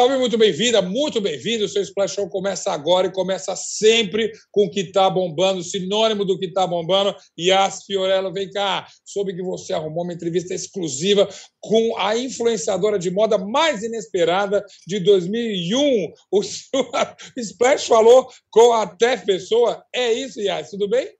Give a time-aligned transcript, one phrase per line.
[0.00, 1.66] Salve, muito bem-vinda, muito bem-vindo.
[1.66, 6.24] O seu Splash Show começa agora e começa sempre com o que está bombando, sinônimo
[6.24, 7.14] do que está bombando.
[7.38, 8.86] Yas Fiorello, vem cá.
[9.04, 11.28] Soube que você arrumou uma entrevista exclusiva
[11.60, 16.14] com a influenciadora de moda mais inesperada de 2001.
[16.32, 16.40] O
[17.36, 19.84] Splash falou com a Tef Pessoa.
[19.94, 21.10] É isso, Yas, tudo bem?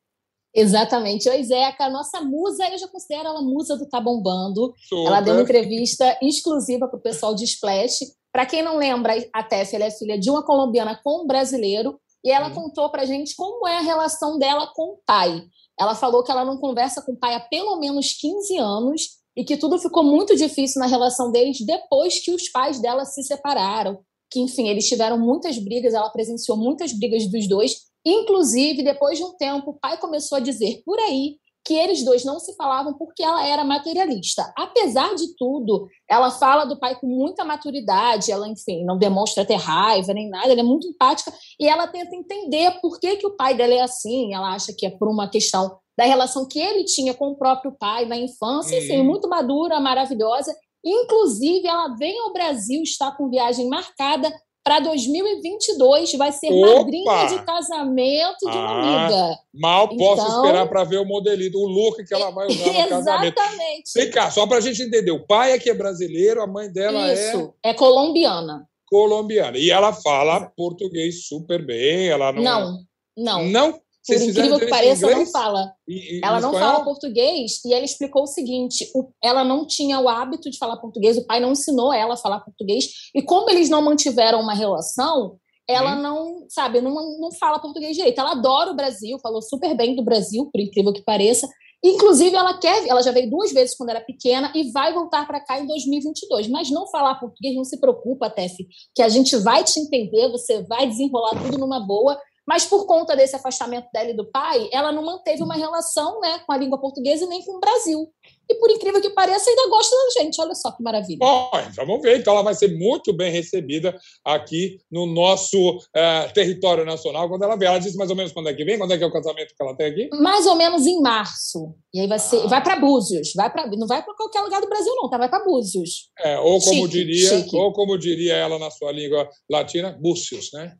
[0.54, 1.28] Exatamente.
[1.28, 4.72] Oi, Zeca, nossa musa, eu já considero ela musa do Tá Bombando.
[4.88, 5.06] Super.
[5.06, 8.18] Ela deu uma entrevista exclusiva para o pessoal de Splash.
[8.32, 12.30] Para quem não lembra, a Tef é filha de uma colombiana com um brasileiro e
[12.30, 12.54] ela hum.
[12.54, 15.42] contou para gente como é a relação dela com o pai.
[15.78, 19.02] Ela falou que ela não conversa com o pai há pelo menos 15 anos
[19.36, 23.22] e que tudo ficou muito difícil na relação deles depois que os pais dela se
[23.22, 24.00] separaram.
[24.30, 29.24] Que, enfim, eles tiveram muitas brigas, ela presenciou muitas brigas dos dois Inclusive, depois de
[29.24, 32.94] um tempo, o pai começou a dizer por aí que eles dois não se falavam
[32.94, 34.52] porque ela era materialista.
[34.56, 39.56] Apesar de tudo, ela fala do pai com muita maturidade, ela, enfim, não demonstra ter
[39.56, 43.36] raiva nem nada, ela é muito empática e ela tenta entender por que, que o
[43.36, 44.34] pai dela é assim.
[44.34, 47.72] Ela acha que é por uma questão da relação que ele tinha com o próprio
[47.78, 49.04] pai na infância, enfim, uhum.
[49.04, 50.54] muito madura, maravilhosa.
[50.82, 54.32] Inclusive, ela vem ao Brasil, está com viagem marcada
[54.70, 56.76] para 2022 vai ser Opa!
[56.76, 59.38] madrinha de casamento de uma ah, amiga.
[59.52, 60.36] Mal posso então...
[60.36, 63.36] esperar para ver o modelito, o look que ela vai usar no casamento.
[63.36, 63.92] Exatamente.
[63.96, 65.10] Vem cá, só para a gente entender.
[65.10, 67.70] O pai é que é brasileiro, a mãe dela Isso, é...
[67.70, 68.64] é colombiana.
[68.86, 69.58] Colombiana.
[69.58, 72.06] E ela fala português super bem.
[72.06, 72.40] Ela não...
[72.40, 72.78] Não,
[73.16, 73.48] não.
[73.48, 73.80] Não?
[74.06, 75.72] Por incrível que pareça, não fala.
[75.86, 76.72] E, e, ela não espanhol?
[76.72, 80.78] fala português e ela explicou o seguinte: o, ela não tinha o hábito de falar
[80.78, 84.54] português, o pai não ensinou ela a falar português, e como eles não mantiveram uma
[84.54, 86.02] relação, ela hum.
[86.02, 88.18] não, sabe, não, não fala português direito.
[88.18, 91.48] Ela adora o Brasil, falou super bem do Brasil, por incrível que pareça.
[91.82, 95.40] Inclusive, ela quer, ela já veio duas vezes quando era pequena e vai voltar para
[95.40, 96.48] cá em 2022.
[96.48, 98.54] Mas não falar português, não se preocupa, Tef,
[98.94, 102.18] que a gente vai te entender, você vai desenrolar tudo numa boa.
[102.50, 106.40] Mas por conta desse afastamento dela e do pai, ela não manteve uma relação né,
[106.44, 108.12] com a língua portuguesa e nem com o Brasil.
[108.50, 110.40] E por incrível que pareça, ainda gosta da gente.
[110.40, 111.20] Olha só que maravilha.
[111.20, 112.18] Bom, vamos ver.
[112.18, 117.56] Então, ela vai ser muito bem recebida aqui no nosso é, território nacional quando ela
[117.56, 117.70] vier.
[117.70, 118.76] Ela disse mais ou menos quando é que vem?
[118.76, 120.10] Quando é que é o casamento que ela tem aqui?
[120.20, 121.72] Mais ou menos em março.
[121.94, 122.48] E aí vai ser, ah.
[122.48, 123.32] vai para Búzios.
[123.36, 125.18] Vai pra, não vai para qualquer lugar do Brasil, não, tá?
[125.18, 126.10] Vai para Búzios.
[126.18, 127.56] É, ou como chique, diria, chique.
[127.56, 130.74] ou como diria ela na sua língua latina, Búzios, né?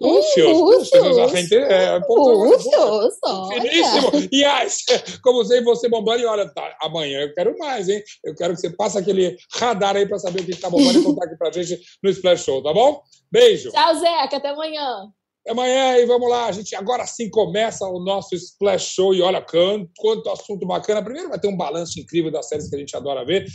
[0.00, 3.14] Lúcius, Lúcius, a gente é Lúcius,
[3.48, 4.28] finíssimo.
[4.30, 4.68] E aí,
[5.22, 8.02] como sei você bombando, e olha, tá, amanhã eu quero mais, hein?
[8.24, 11.04] Eu quero que você passe aquele radar aí para saber o que está bombando e
[11.04, 13.00] contar aqui pra gente no Splash Show, tá bom?
[13.30, 13.70] Beijo.
[13.70, 15.08] Tchau, Zeca, até amanhã.
[15.42, 19.22] Até amanhã e vamos lá, a gente agora sim começa o nosso Splash Show e
[19.22, 21.02] olha quanto, quanto assunto bacana.
[21.02, 23.46] Primeiro vai ter um balanço incrível das séries que a gente adora ver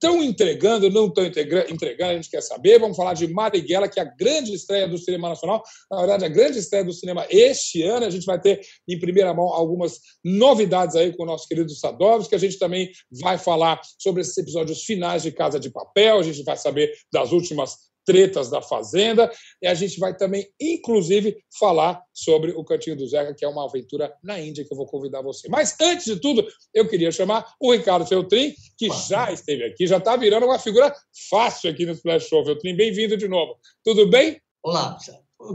[0.00, 2.78] Estão entregando, não estão entregando, a gente quer saber.
[2.78, 5.60] Vamos falar de Marighella, que é a grande estreia do cinema nacional.
[5.90, 8.06] Na verdade, a grande estreia do cinema este ano.
[8.06, 12.32] A gente vai ter em primeira mão algumas novidades aí com o nosso querido Sadovski.
[12.36, 16.20] A gente também vai falar sobre esses episódios finais de Casa de Papel.
[16.20, 19.30] A gente vai saber das últimas tretas da Fazenda.
[19.60, 23.66] E a gente vai também, inclusive, falar sobre o Cantinho do Zeca, que é uma
[23.66, 25.46] aventura na Índia que eu vou convidar você.
[25.50, 29.98] Mas, antes de tudo, eu queria chamar o Ricardo Feltrin, que já esteve aqui, já
[29.98, 30.90] está virando uma figura
[31.28, 32.46] fácil aqui no Splash Show.
[32.46, 33.56] Feltrin, bem-vindo de novo.
[33.84, 34.40] Tudo bem?
[34.62, 34.96] Olá,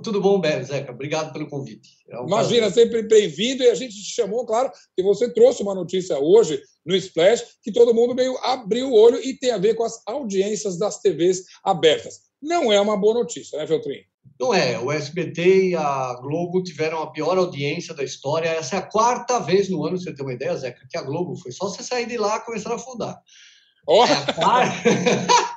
[0.03, 0.91] tudo bom, Zeca?
[0.91, 1.89] Obrigado pelo convite.
[2.09, 2.83] É um Imagina, prazer.
[2.83, 3.63] sempre bem-vindo.
[3.63, 7.71] E a gente te chamou, claro, que você trouxe uma notícia hoje no Splash que
[7.71, 11.43] todo mundo meio abriu o olho e tem a ver com as audiências das TVs
[11.63, 14.01] abertas não é uma boa notícia, né, Feltrin?
[14.39, 14.77] Não é.
[14.77, 18.49] O SBT e a Globo tiveram a pior audiência da história.
[18.49, 21.35] Essa é a quarta vez no ano, você tem uma ideia, Zeca, que a Globo
[21.37, 23.17] foi só você sair de lá e começar a afundar.
[23.87, 24.03] Oh.
[24.05, 24.89] É, a quarta...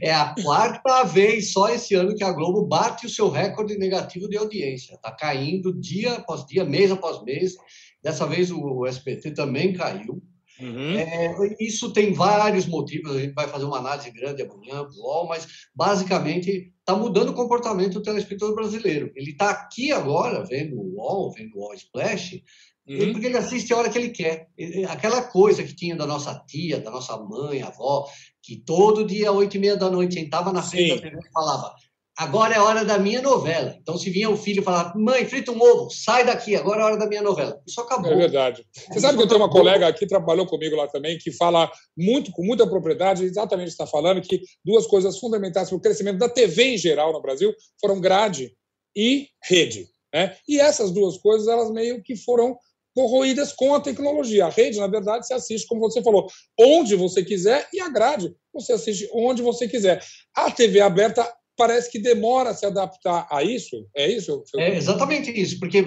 [0.00, 1.04] é, a quarta...
[1.04, 4.94] vez só esse ano que a Globo bate o seu recorde negativo de audiência.
[4.94, 7.54] Está caindo dia após dia, mês após mês.
[8.02, 10.22] Dessa vez o SBT também caiu.
[10.60, 10.98] Uhum.
[10.98, 15.46] É, isso tem vários motivos, a gente vai fazer uma análise grande amanhã, UOL, mas
[15.74, 19.12] basicamente está mudando o comportamento do telespectador brasileiro.
[19.14, 22.42] Ele está aqui agora, vendo o UOL, vendo o UOL Splash,
[22.88, 23.12] uhum.
[23.12, 24.48] porque ele assiste a hora que ele quer.
[24.88, 28.08] Aquela coisa que tinha da nossa tia, da nossa mãe, avó,
[28.48, 30.96] que todo dia, oito e meia da noite, entrava na frente Sim.
[30.96, 31.74] da TV e falava
[32.16, 33.76] agora é hora da minha novela.
[33.80, 36.96] Então, se vinha o filho falar, mãe, frita um ovo, sai daqui, agora é hora
[36.96, 37.62] da minha novela.
[37.64, 38.10] Isso acabou.
[38.10, 38.66] É verdade.
[38.72, 41.70] Você é, sabe que eu tenho uma colega aqui, trabalhou comigo lá também, que fala
[41.96, 46.28] muito, com muita propriedade, exatamente está falando, que duas coisas fundamentais para o crescimento da
[46.28, 48.52] TV em geral no Brasil foram grade
[48.96, 49.86] e rede.
[50.12, 50.34] Né?
[50.48, 52.58] E essas duas coisas, elas meio que foram
[52.98, 54.46] corroídas com a tecnologia.
[54.46, 56.26] A rede, na verdade, você assiste, como você falou,
[56.58, 60.02] onde você quiser e a grade você assiste onde você quiser.
[60.34, 61.24] A TV aberta
[61.56, 63.86] parece que demora a se adaptar a isso.
[63.94, 64.42] É isso?
[64.56, 65.84] É exatamente isso, porque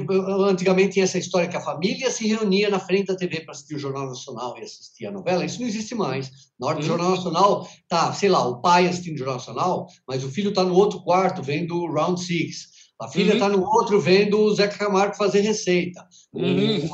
[0.48, 3.76] antigamente tinha essa história que a família se reunia na frente da TV para assistir
[3.76, 5.44] o Jornal Nacional e assistir a novela.
[5.44, 6.32] Isso não existe mais.
[6.58, 6.88] Na hora do hum.
[6.88, 10.64] Jornal Nacional, tá, sei lá, o pai assistindo o Jornal Nacional, mas o filho está
[10.64, 12.72] no outro quarto vendo o Round Six.
[13.02, 13.58] A filha está uhum.
[13.58, 16.08] no outro vendo o Zeca Camargo fazer receita.
[16.32, 16.88] Uhum.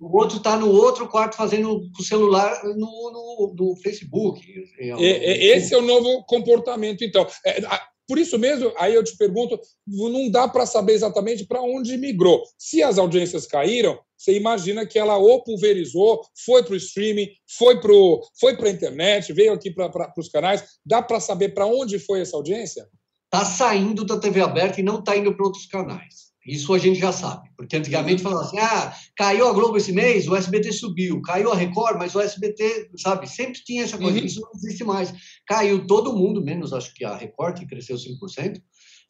[0.00, 4.42] O, outro está no outro quarto fazendo o celular no, no, no Facebook.
[4.76, 7.24] Esse é o novo comportamento, então.
[7.46, 7.60] É,
[8.08, 12.42] por isso mesmo, aí eu te pergunto, não dá para saber exatamente para onde migrou.
[12.58, 17.80] Se as audiências caíram, você imagina que ela ou pulverizou, foi para o streaming, foi
[17.80, 17.92] para
[18.40, 20.64] foi a internet, veio aqui para os canais.
[20.84, 22.88] Dá para saber para onde foi essa audiência?
[23.32, 26.28] Está saindo da TV aberta e não está indo para outros canais.
[26.46, 30.26] Isso a gente já sabe, porque antigamente falava assim: ah, caiu a Globo esse mês,
[30.26, 34.24] o SBT subiu, caiu a Record, mas o SBT, sabe, sempre tinha essa coisa, uhum.
[34.24, 35.12] isso não existe mais.
[35.46, 38.62] Caiu todo mundo, menos acho que a Record, que cresceu 5%,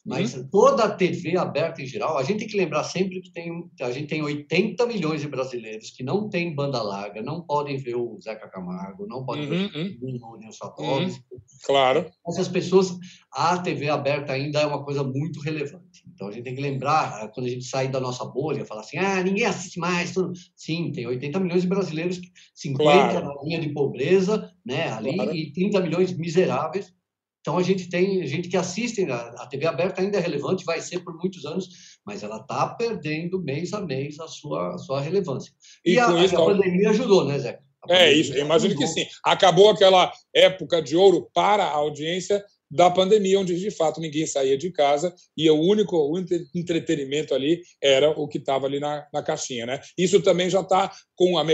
[0.05, 0.47] mas uhum.
[0.49, 3.91] toda a TV aberta em geral, a gente tem que lembrar sempre que tem, a
[3.91, 8.17] gente tem 80 milhões de brasileiros que não têm banda larga, não podem ver o
[8.21, 9.67] Zeca Camargo, não podem uhum.
[9.67, 11.13] ver o Nilson uhum.
[11.63, 12.09] Claro.
[12.27, 12.97] Essas pessoas,
[13.31, 16.03] a TV aberta ainda é uma coisa muito relevante.
[16.07, 18.81] Então a gente tem que lembrar, ah, quando a gente sair da nossa bolha, falar
[18.81, 20.13] assim, ah, ninguém assiste mais.
[20.13, 20.31] Tudo.
[20.55, 22.21] Sim, tem 80 milhões de brasileiros,
[22.55, 23.25] 50 claro.
[23.25, 25.35] na linha de pobreza, né, ali, claro.
[25.35, 26.93] e 30 milhões miseráveis
[27.41, 30.99] então a gente tem gente que assiste a TV aberta ainda é relevante, vai ser
[30.99, 31.69] por muitos anos,
[32.05, 35.51] mas ela está perdendo mês a mês a sua a sua relevância.
[35.85, 37.59] E, e a, isso, a, pandemia ajudou, né, Zé?
[37.87, 38.87] É isso, eu imagino ajudou.
[38.87, 39.07] que sim.
[39.23, 44.57] Acabou aquela época de ouro para a audiência da pandemia, onde de fato ninguém saía
[44.57, 46.19] de casa e o único o
[46.53, 49.81] entretenimento ali era o que estava ali na, na caixinha, né?
[49.97, 51.45] Isso também já está com a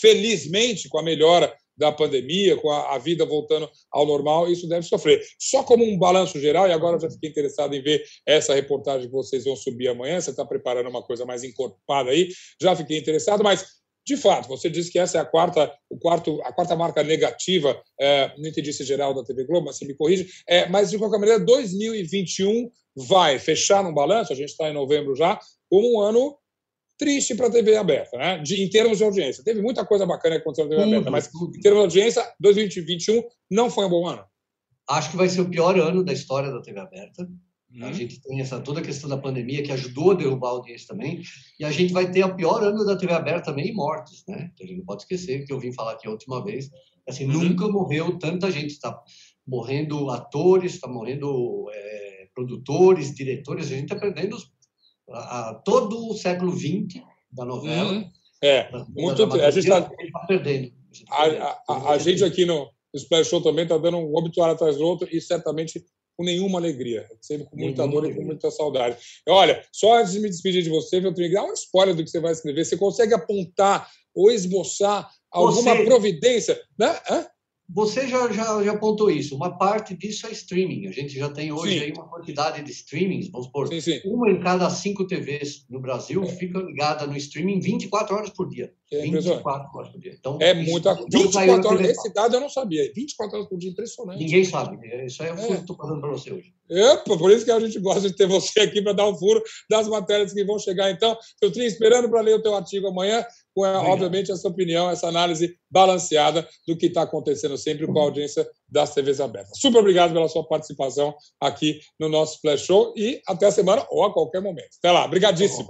[0.00, 4.86] felizmente com a melhora da pandemia, com a, a, vida voltando ao normal, isso deve
[4.86, 5.20] sofrer.
[5.38, 9.06] Só como um balanço geral, e agora eu já fiquei interessado em ver essa reportagem
[9.06, 12.28] que vocês vão subir amanhã, você está preparando uma coisa mais encorpada aí,
[12.60, 16.40] já fiquei interessado, mas de fato, você disse que essa é a quarta, o quarto,
[16.42, 20.28] a quarta marca negativa, é, não entendi se geral da TV Globo, mas me corrige,
[20.46, 25.14] é, mas de qualquer maneira, 2021 vai fechar no balanço, a gente está em novembro
[25.14, 25.38] já,
[25.70, 26.36] como um ano
[27.00, 28.36] triste para a TV aberta, né?
[28.38, 29.42] De, em termos de audiência.
[29.42, 33.22] Teve muita coisa bacana que aconteceu na TV aberta, mas em termos de audiência, 2021
[33.50, 34.22] não foi um bom ano.
[34.86, 37.26] Acho que vai ser o pior ano da história da TV aberta.
[37.80, 37.94] A uhum.
[37.94, 41.22] gente tem essa toda a questão da pandemia que ajudou a derrubar a audiência também,
[41.58, 44.50] e a gente vai ter o pior ano da TV aberta também mortes, né?
[44.60, 46.68] A gente não pode esquecer que eu vim falar aqui a última vez,
[47.08, 47.44] assim, uhum.
[47.44, 49.00] nunca morreu tanta gente, está
[49.46, 54.50] morrendo atores, está morrendo é, produtores, diretores, a gente está perdendo os
[55.10, 57.02] a, a, todo o século XX
[57.32, 57.92] da novela.
[57.92, 58.10] Uhum.
[58.42, 60.72] É, da, muito da a gente está tá perdendo.
[61.10, 64.54] A, a, a, a gente aqui no, no Splash Show também está dando um obituário
[64.54, 65.84] atrás do outro e certamente
[66.16, 68.20] com nenhuma alegria, sempre com muita nenhuma dor alegria.
[68.20, 68.96] e com muita saudade.
[69.26, 72.04] Olha, só antes de me despedir de você, eu tenho que dar uma spoiler do
[72.04, 72.64] que você vai escrever.
[72.64, 75.84] Você consegue apontar ou esboçar alguma você...
[75.84, 76.60] providência?
[76.78, 77.00] Né?
[77.10, 77.26] Hã?
[77.72, 79.36] Você já, já, já apontou isso.
[79.36, 80.88] Uma parte disso é streaming.
[80.88, 84.00] A gente já tem hoje aí uma quantidade de streamings, vamos supor, sim, sim.
[84.04, 86.26] uma em cada cinco TVs no Brasil é.
[86.26, 88.72] fica ligada no streaming 24 horas por dia.
[88.92, 90.16] É 24 horas por dia.
[90.18, 91.88] Então, é muita 24 horas.
[91.90, 92.90] Esse dado eu não sabia.
[92.92, 94.18] 24 horas por dia, impressionante.
[94.18, 94.78] Ninguém sabe.
[95.06, 96.52] Isso aí é o que eu estou falando para você hoje.
[96.68, 99.40] Epa, por isso que a gente gosta de ter você aqui para dar um furo
[99.68, 100.90] das matérias que vão chegar.
[100.90, 103.24] Então, eu estou esperando para ler o teu artigo amanhã
[103.54, 108.48] com, obviamente, essa opinião, essa análise balanceada do que está acontecendo sempre com a audiência
[108.68, 109.58] das TVs abertas.
[109.58, 114.04] Super obrigado pela sua participação aqui no nosso Flash Show e até a semana ou
[114.04, 114.70] a qualquer momento.
[114.78, 115.66] Até lá, obrigadíssimo.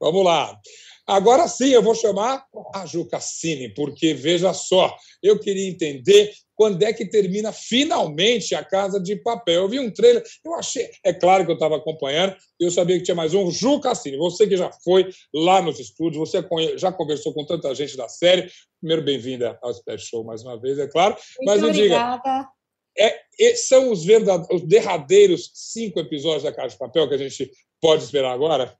[0.00, 0.58] Vamos lá.
[1.06, 6.82] Agora sim, eu vou chamar a Ju Cassini, porque veja só, eu queria entender quando
[6.82, 9.62] é que termina finalmente a Casa de Papel.
[9.62, 13.04] Eu vi um trailer, eu achei, é claro que eu estava acompanhando, eu sabia que
[13.04, 13.50] tinha mais um.
[13.50, 16.44] Ju Cassini, você que já foi lá nos estúdios, você
[16.76, 18.50] já conversou com tanta gente da série.
[18.80, 21.14] Primeiro, bem-vinda ao Special Show mais uma vez, é claro.
[21.14, 22.22] Muito Mas me obrigada.
[22.22, 22.48] diga.
[22.96, 27.50] É, são os, verdadeiros, os derradeiros cinco episódios da Casa de Papel que a gente
[27.80, 28.76] pode esperar agora?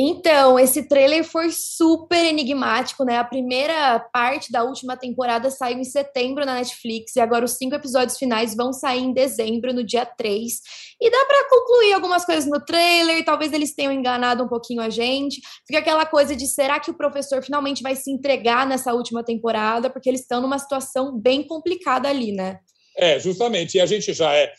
[0.00, 3.18] Então, esse trailer foi super enigmático, né?
[3.18, 7.74] A primeira parte da última temporada saiu em setembro na Netflix e agora os cinco
[7.74, 10.60] episódios finais vão sair em dezembro, no dia 3.
[11.00, 14.88] E dá para concluir algumas coisas no trailer, talvez eles tenham enganado um pouquinho a
[14.88, 15.40] gente.
[15.66, 19.90] Fica aquela coisa de será que o professor finalmente vai se entregar nessa última temporada?
[19.90, 22.60] Porque eles estão numa situação bem complicada ali, né?
[22.96, 23.78] É, justamente.
[23.78, 24.52] E a gente já é,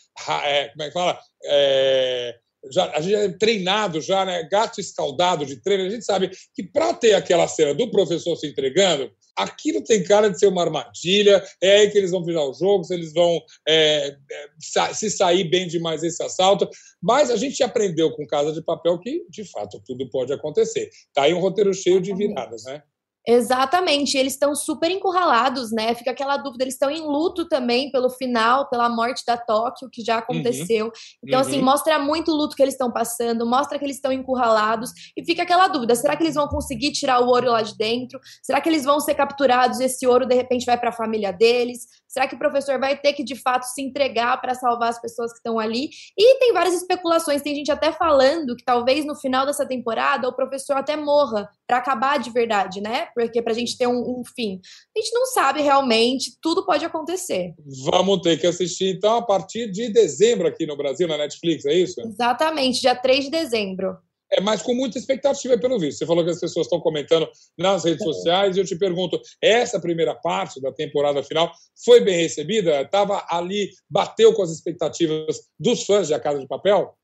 [0.44, 1.18] é como é que fala?
[1.46, 2.36] É
[2.72, 4.48] já, a gente é treinado já, né?
[4.50, 8.48] Gato escaldado de treino, a gente sabe que para ter aquela cena do professor se
[8.48, 12.54] entregando, aquilo tem cara de ser uma armadilha, é aí que eles vão virar o
[12.54, 16.70] jogo, se eles vão é, é se sair bem demais esse assalto.
[17.02, 20.90] Mas a gente aprendeu com Casa de Papel que, de fato, tudo pode acontecer.
[20.90, 22.84] Está aí um roteiro cheio de viradas, né?
[23.32, 25.94] Exatamente, eles estão super encurralados, né?
[25.94, 30.04] Fica aquela dúvida, eles estão em luto também pelo final, pela morte da Tóquio, que
[30.04, 30.20] já uhum.
[30.22, 30.86] aconteceu.
[30.88, 30.92] Uhum.
[31.24, 31.66] Então, assim, uhum.
[31.66, 35.44] mostra muito o luto que eles estão passando, mostra que eles estão encurralados, e fica
[35.44, 38.20] aquela dúvida: será que eles vão conseguir tirar o ouro lá de dentro?
[38.42, 41.32] Será que eles vão ser capturados e esse ouro de repente vai para a família
[41.32, 41.86] deles?
[42.10, 45.32] Será que o professor vai ter que, de fato, se entregar para salvar as pessoas
[45.32, 45.92] que estão ali?
[46.18, 50.36] E tem várias especulações, tem gente até falando que talvez no final dessa temporada o
[50.36, 53.10] professor até morra para acabar de verdade, né?
[53.14, 54.60] Porque para a gente ter um, um, fim.
[54.98, 57.54] A gente não sabe realmente, tudo pode acontecer.
[57.86, 61.76] Vamos ter que assistir, então, a partir de dezembro aqui no Brasil, na Netflix, é
[61.76, 62.02] isso?
[62.02, 63.96] Exatamente, dia 3 de dezembro.
[64.32, 66.00] É, mas com muita expectativa pelo visto.
[66.00, 69.80] Você falou que as pessoas estão comentando nas redes sociais e eu te pergunto, essa
[69.80, 71.52] primeira parte da temporada final
[71.84, 72.82] foi bem recebida?
[72.82, 76.96] Estava ali, bateu com as expectativas dos fãs de A Casa de Papel?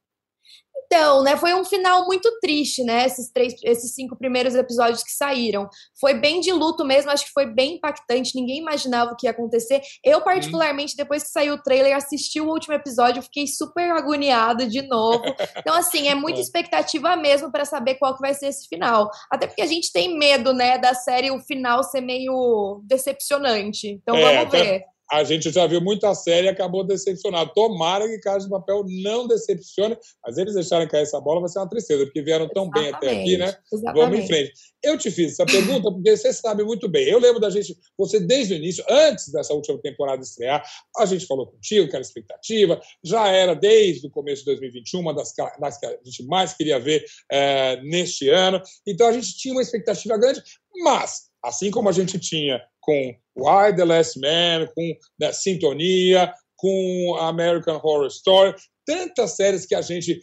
[0.95, 3.05] Então, né, foi um final muito triste, né?
[3.05, 5.67] Esses três, esses cinco primeiros episódios que saíram.
[5.99, 9.31] Foi bem de luto mesmo, acho que foi bem impactante, ninguém imaginava o que ia
[9.31, 9.81] acontecer.
[10.01, 14.83] Eu, particularmente, depois que saiu o trailer, assisti o último episódio, fiquei super agoniada de
[14.83, 15.21] novo.
[15.57, 16.41] Então, assim, é muita é.
[16.41, 19.11] expectativa mesmo para saber qual que vai ser esse final.
[19.29, 23.89] Até porque a gente tem medo, né, da série o final ser meio decepcionante.
[23.89, 27.51] Então, é, vamos ver a gente já viu muita série e acabou decepcionado.
[27.53, 31.59] Tomara que Casa de Papel não decepcione, mas eles deixarem cair essa bola vai ser
[31.59, 33.00] uma tristeza, porque vieram tão Exatamente.
[33.00, 33.57] bem até aqui, né?
[33.71, 34.03] Exatamente.
[34.03, 34.53] Vamos em frente.
[34.83, 37.07] Eu te fiz essa pergunta porque você sabe muito bem.
[37.07, 40.63] Eu lembro da gente, você desde o início, antes dessa última temporada estrear,
[40.97, 45.13] a gente falou contigo que era expectativa, já era desde o começo de 2021 uma
[45.13, 48.62] das, das que a gente mais queria ver é, neste ano.
[48.88, 50.41] Então a gente tinha uma expectativa grande,
[50.83, 57.17] mas assim como a gente tinha com Why the Last Man, com né, Sintonia, com
[57.19, 60.21] American Horror Story, tantas séries que a gente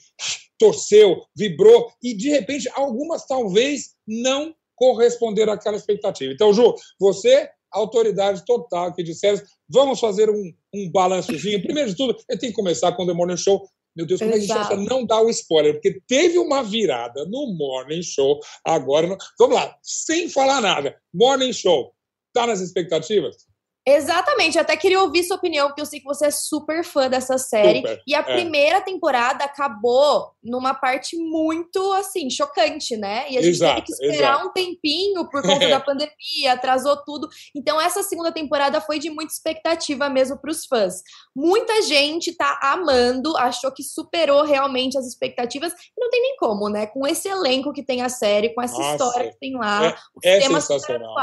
[0.59, 6.33] torceu, vibrou e de repente algumas talvez não corresponderam àquela expectativa.
[6.33, 11.63] Então, Ju, você, autoridade total aqui de séries, vamos fazer um, um balançozinho.
[11.63, 13.69] Primeiro de tudo, eu tenho que começar com o The Morning Show.
[13.95, 15.75] Meu Deus, como é que a gente não dá o spoiler?
[15.75, 19.17] Porque teve uma virada no Morning Show agora.
[19.39, 20.97] Vamos lá, sem falar nada.
[21.13, 21.93] Morning Show,
[22.35, 23.47] Está nas expectativas?
[23.85, 27.09] Exatamente, eu até queria ouvir sua opinião, porque eu sei que você é super fã
[27.09, 27.81] dessa série.
[27.81, 28.23] Super, e a é.
[28.23, 33.25] primeira temporada acabou numa parte muito, assim, chocante, né?
[33.29, 34.47] E a gente exato, teve que esperar exato.
[34.47, 37.29] um tempinho por conta da pandemia, atrasou tudo.
[37.57, 41.03] Então, essa segunda temporada foi de muita expectativa mesmo para os fãs.
[41.35, 45.73] Muita gente tá amando, achou que superou realmente as expectativas.
[45.73, 46.87] E não tem nem como, né?
[46.87, 49.95] Com esse elenco que tem a série, com essa Nossa, história que tem lá, é,
[50.15, 51.15] os é temas sensacional.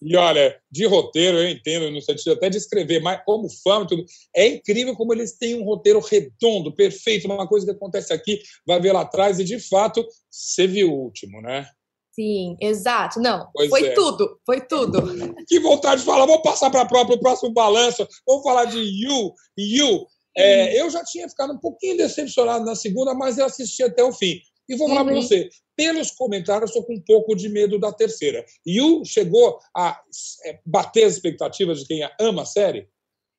[0.00, 4.04] E olha, de roteiro, eu entendo no sentido até de escrever, mas como fã tudo,
[4.34, 8.80] é incrível como eles têm um roteiro redondo, perfeito, uma coisa que acontece aqui, vai
[8.80, 11.68] ver lá atrás, e de fato, você viu o último, né?
[12.12, 13.20] Sim, exato.
[13.20, 13.94] Não, pois foi é.
[13.94, 15.02] tudo, foi tudo.
[15.46, 20.06] Que vontade de falar, vamos passar para o próximo balanço, vamos falar de You, You.
[20.36, 24.12] É, eu já tinha ficado um pouquinho decepcionado na segunda, mas eu assisti até o
[24.12, 24.40] fim.
[24.68, 25.06] E vou falar uhum.
[25.06, 28.44] para você, pelos comentários, estou com um pouco de medo da terceira.
[28.66, 30.00] Yu chegou a
[30.44, 32.88] é, bater as expectativas de quem ama a série?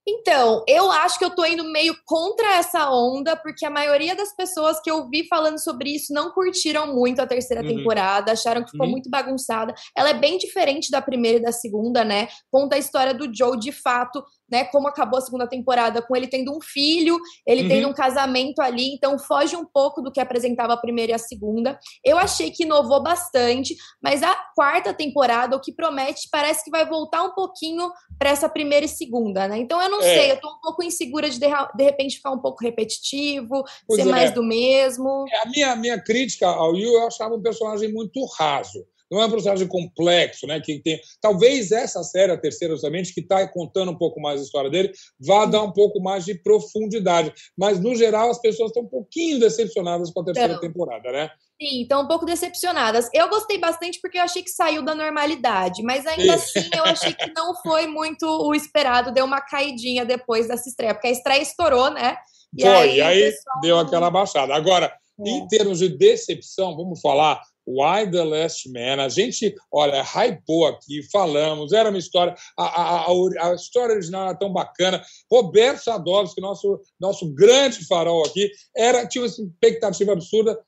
[0.08, 4.36] Então, eu acho que eu tô indo meio contra essa onda, porque a maioria das
[4.36, 7.76] pessoas que eu vi falando sobre isso não curtiram muito a terceira uhum.
[7.76, 8.92] temporada, acharam que ficou uhum.
[8.92, 9.74] muito bagunçada.
[9.96, 12.28] Ela é bem diferente da primeira e da segunda, né?
[12.52, 16.28] Conta a história do Joe de fato né, como acabou a segunda temporada, com ele
[16.28, 17.68] tendo um filho, ele uhum.
[17.70, 21.20] tendo um casamento ali, então foge um pouco do que apresentava a primeira e a
[21.20, 21.80] segunda.
[22.04, 26.88] Eu achei que inovou bastante, mas a quarta temporada, o que promete, parece que vai
[26.88, 29.58] voltar um pouquinho para essa primeira e segunda, né?
[29.58, 30.04] Então eu não é.
[30.04, 34.08] sei, eu tô um pouco insegura de de repente ficar um pouco repetitivo, pois ser
[34.08, 34.12] é.
[34.12, 35.26] mais do mesmo.
[35.32, 39.26] É, a minha, minha crítica ao Yu, eu achava um personagem muito raso não é
[39.26, 40.60] um personagem complexo, né?
[40.60, 44.44] Que tem talvez essa série, a terceira justamente, que está contando um pouco mais a
[44.44, 47.34] história dele, vá dar um pouco mais de profundidade.
[47.58, 51.30] Mas no geral as pessoas estão um pouquinho decepcionadas com a terceira então, temporada, né?
[51.62, 53.10] Sim, estão um pouco decepcionadas.
[53.14, 57.14] Eu gostei bastante porque eu achei que saiu da normalidade, mas ainda assim eu achei
[57.14, 61.42] que não foi muito o esperado, deu uma caidinha depois dessa estreia, porque a estreia
[61.42, 62.16] estourou, né?
[62.58, 63.60] E foi, aí, aí pessoal...
[63.62, 64.56] deu aquela baixada.
[64.56, 65.30] Agora, é.
[65.30, 69.04] em termos de decepção, vamos falar Why the Last Man.
[69.04, 74.30] A gente, olha, hypou aqui, falamos, era uma história, a, a, a, a história original
[74.30, 75.02] era tão bacana.
[75.32, 80.60] Roberto Sadovski, nosso, nosso grande farol aqui, era, tinha uma expectativa absurda,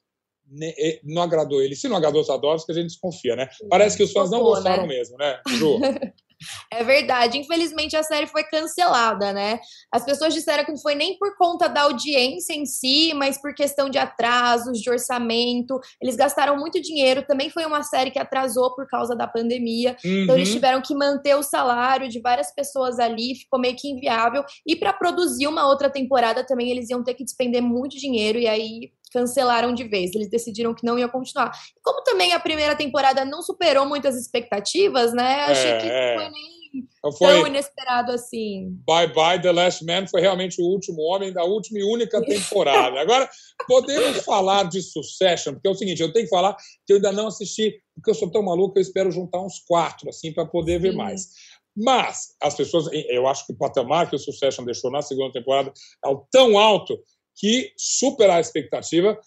[1.03, 1.75] não agradou ele.
[1.75, 3.49] Se não agradou o Sadovski, a gente desconfia, né?
[3.69, 4.89] Parece que os fãs não gostaram né?
[4.89, 5.79] mesmo, né, Ju?
[6.71, 7.37] É verdade.
[7.37, 9.59] Infelizmente, a série foi cancelada, né?
[9.91, 13.53] As pessoas disseram que não foi nem por conta da audiência em si, mas por
[13.53, 15.79] questão de atrasos, de orçamento.
[16.01, 17.25] Eles gastaram muito dinheiro.
[17.25, 19.95] Também foi uma série que atrasou por causa da pandemia.
[20.03, 20.23] Uhum.
[20.23, 20.55] Então, eles uhum.
[20.55, 23.35] tiveram que manter o salário de várias pessoas ali.
[23.35, 24.43] Ficou meio que inviável.
[24.65, 28.39] E para produzir uma outra temporada também, eles iam ter que despender muito dinheiro.
[28.39, 30.13] E aí cancelaram de vez.
[30.15, 31.51] Eles decidiram que não ia continuar.
[31.83, 35.43] Como também a primeira temporada não superou muitas expectativas, né?
[35.45, 36.15] Achei é, que não é.
[36.15, 38.69] foi nem então foi tão inesperado assim.
[38.87, 42.99] Bye Bye The Last Man foi realmente o último homem da última e única temporada.
[42.99, 43.29] Agora,
[43.67, 47.11] podemos falar de Succession, porque é o seguinte, eu tenho que falar que eu ainda
[47.11, 50.79] não assisti, porque eu sou tão maluco, eu espero juntar uns quatro, assim, para poder
[50.79, 51.27] ver mais.
[51.75, 55.71] Mas as pessoas, eu acho que o patamar que o Succession deixou na segunda temporada
[56.05, 56.97] é tão alto
[57.35, 59.19] que superar a expectativa,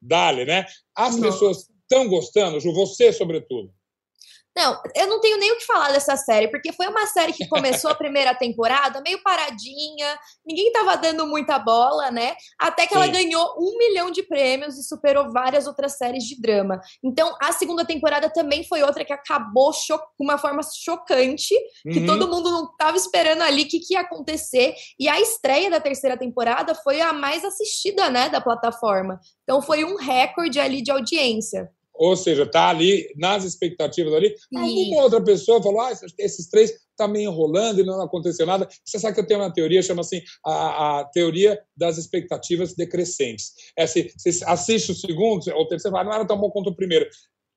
[0.00, 0.66] dale, né?
[0.94, 3.72] As pessoas estão gostando, Ju, você sobretudo.
[4.56, 7.46] Não, eu não tenho nem o que falar dessa série, porque foi uma série que
[7.46, 12.34] começou a primeira temporada meio paradinha, ninguém tava dando muita bola, né?
[12.58, 13.00] Até que Sim.
[13.00, 16.80] ela ganhou um milhão de prêmios e superou várias outras séries de drama.
[17.04, 19.72] Então, a segunda temporada também foi outra que acabou
[20.16, 22.06] com uma forma chocante, que uhum.
[22.06, 24.74] todo mundo não tava esperando ali o que, que ia acontecer.
[24.98, 29.20] E a estreia da terceira temporada foi a mais assistida, né, da plataforma.
[29.42, 31.70] Então, foi um recorde ali de audiência.
[31.98, 34.34] Ou seja, está ali nas expectativas ali.
[34.54, 38.68] Alguma outra pessoa falou: ah, esses três estão tá meio enrolando e não aconteceu nada.
[38.84, 43.52] Você sabe que eu tenho uma teoria, chama assim a, a teoria das expectativas decrescentes.
[43.76, 46.76] É assim, você assiste o segundo ou o terceiro, não era tão bom quanto o
[46.76, 47.08] primeiro.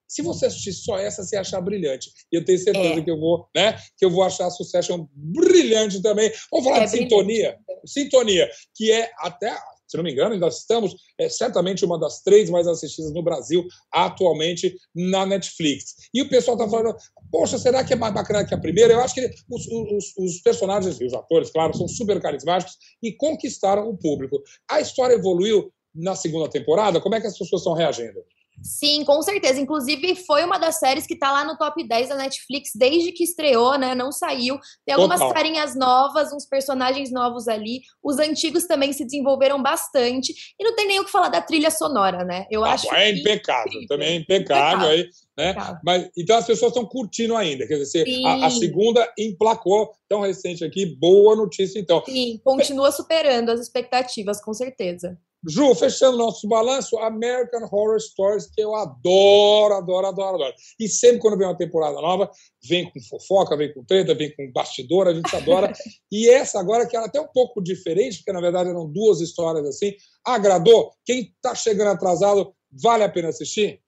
[0.08, 2.12] Se você assistir só essa, você achar brilhante.
[2.32, 3.02] E eu tenho certeza é.
[3.02, 3.78] que eu vou, né?
[3.96, 6.32] Que eu vou achar a Succession brilhante também.
[6.52, 7.10] Vamos falar é de brilhante.
[7.10, 7.58] sintonia.
[7.86, 9.56] Sintonia, que é até
[9.90, 13.66] se não me engano, ainda estamos, é certamente uma das três mais assistidas no Brasil
[13.92, 15.96] atualmente na Netflix.
[16.14, 16.96] E o pessoal está falando,
[17.32, 18.94] poxa, será que é mais bacana que a primeira?
[18.94, 23.12] Eu acho que os, os, os personagens e os atores, claro, são super carismáticos e
[23.12, 24.42] conquistaram o público.
[24.70, 27.02] A história evoluiu na segunda temporada?
[27.02, 28.24] Como é que as pessoas estão reagindo?
[28.64, 29.60] Sim, com certeza.
[29.60, 33.24] Inclusive, foi uma das séries que tá lá no top 10 da Netflix desde que
[33.24, 33.96] estreou, né?
[33.96, 34.60] Não saiu.
[34.86, 35.34] Tem algumas Total.
[35.34, 37.82] carinhas novas, uns personagens novos ali.
[38.04, 40.34] Os antigos também se desenvolveram bastante.
[40.60, 42.46] E não tem nem o que falar da trilha sonora, né?
[42.52, 42.94] Eu ah, acho.
[42.94, 43.88] É impecável, incrível.
[43.88, 44.90] também é impecável, impecável.
[44.90, 45.10] aí.
[45.40, 45.80] Né?
[45.84, 47.66] Mas, então as pessoas estão curtindo ainda.
[47.66, 52.04] Quer dizer, a, a, segunda emplacou, tão recente aqui, boa notícia, então.
[52.06, 55.18] Sim, continua superando as expectativas, com certeza.
[55.48, 60.54] Ju, fechando nosso balanço, American Horror Stories, que eu adoro, adoro, adoro, adoro.
[60.78, 62.30] E sempre quando vem uma temporada nova,
[62.68, 65.72] vem com fofoca, vem com treta, vem com bastidor, a gente adora.
[66.12, 69.66] e essa agora, que era até um pouco diferente, porque na verdade eram duas histórias
[69.66, 69.94] assim,
[70.26, 70.92] agradou?
[71.06, 73.82] Quem está chegando atrasado, vale a pena assistir?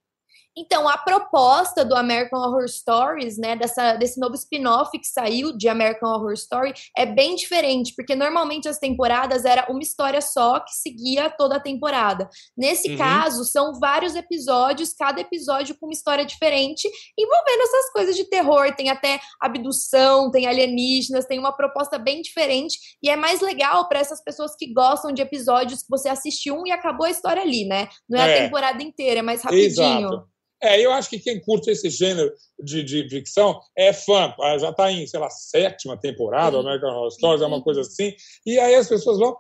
[0.58, 5.70] Então, a proposta do American Horror Stories, né, dessa, desse novo spin-off que saiu de
[5.70, 10.72] American Horror Story, é bem diferente, porque normalmente as temporadas era uma história só que
[10.74, 12.30] seguia toda a temporada.
[12.58, 12.98] Nesse uhum.
[12.98, 18.76] caso, são vários episódios, cada episódio com uma história diferente, envolvendo essas coisas de terror.
[18.76, 24.00] Tem até abdução, tem alienígenas, tem uma proposta bem diferente, e é mais legal para
[24.00, 27.66] essas pessoas que gostam de episódios que você assistiu um e acabou a história ali,
[27.66, 27.88] né?
[28.10, 28.38] Não é, é.
[28.40, 30.08] a temporada inteira, é mais rapidinho.
[30.08, 30.32] Exato.
[30.63, 32.32] É, eu acho que quem curte esse gênero
[32.63, 34.34] de, de ficção é fã.
[34.39, 36.63] Ah, já está em, sei lá, sétima temporada, Sim.
[36.63, 38.13] American Horror Stories, é uma coisa assim.
[38.45, 39.36] E aí as pessoas vão,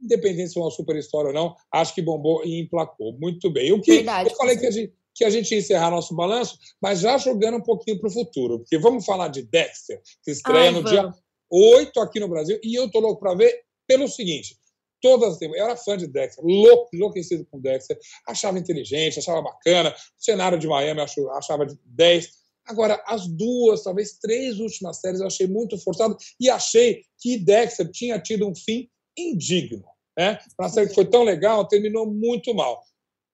[0.00, 3.12] independente se é uma super história ou não, acho que bombou e emplacou.
[3.18, 3.72] Muito bem.
[3.72, 6.58] O que Verdade, eu falei que a, gente, que a gente ia encerrar nosso balanço,
[6.80, 8.60] mas já jogando um pouquinho para o futuro.
[8.60, 10.90] Porque vamos falar de Dexter, que estreia Ai, no vamos.
[10.90, 11.12] dia
[11.50, 12.58] 8 aqui no Brasil.
[12.62, 14.56] E eu tô louco para ver pelo seguinte
[15.04, 19.90] todas as Eu era fã de Dexter, louco, enlouquecido com Dexter, achava inteligente, achava bacana,
[19.90, 21.02] o cenário de Miami
[21.36, 22.30] achava de 10.
[22.64, 27.90] Agora, as duas, talvez três últimas séries eu achei muito forçado e achei que Dexter
[27.90, 29.84] tinha tido um fim indigno.
[30.16, 30.38] Né?
[30.58, 32.82] Uma série que foi tão legal, terminou muito mal.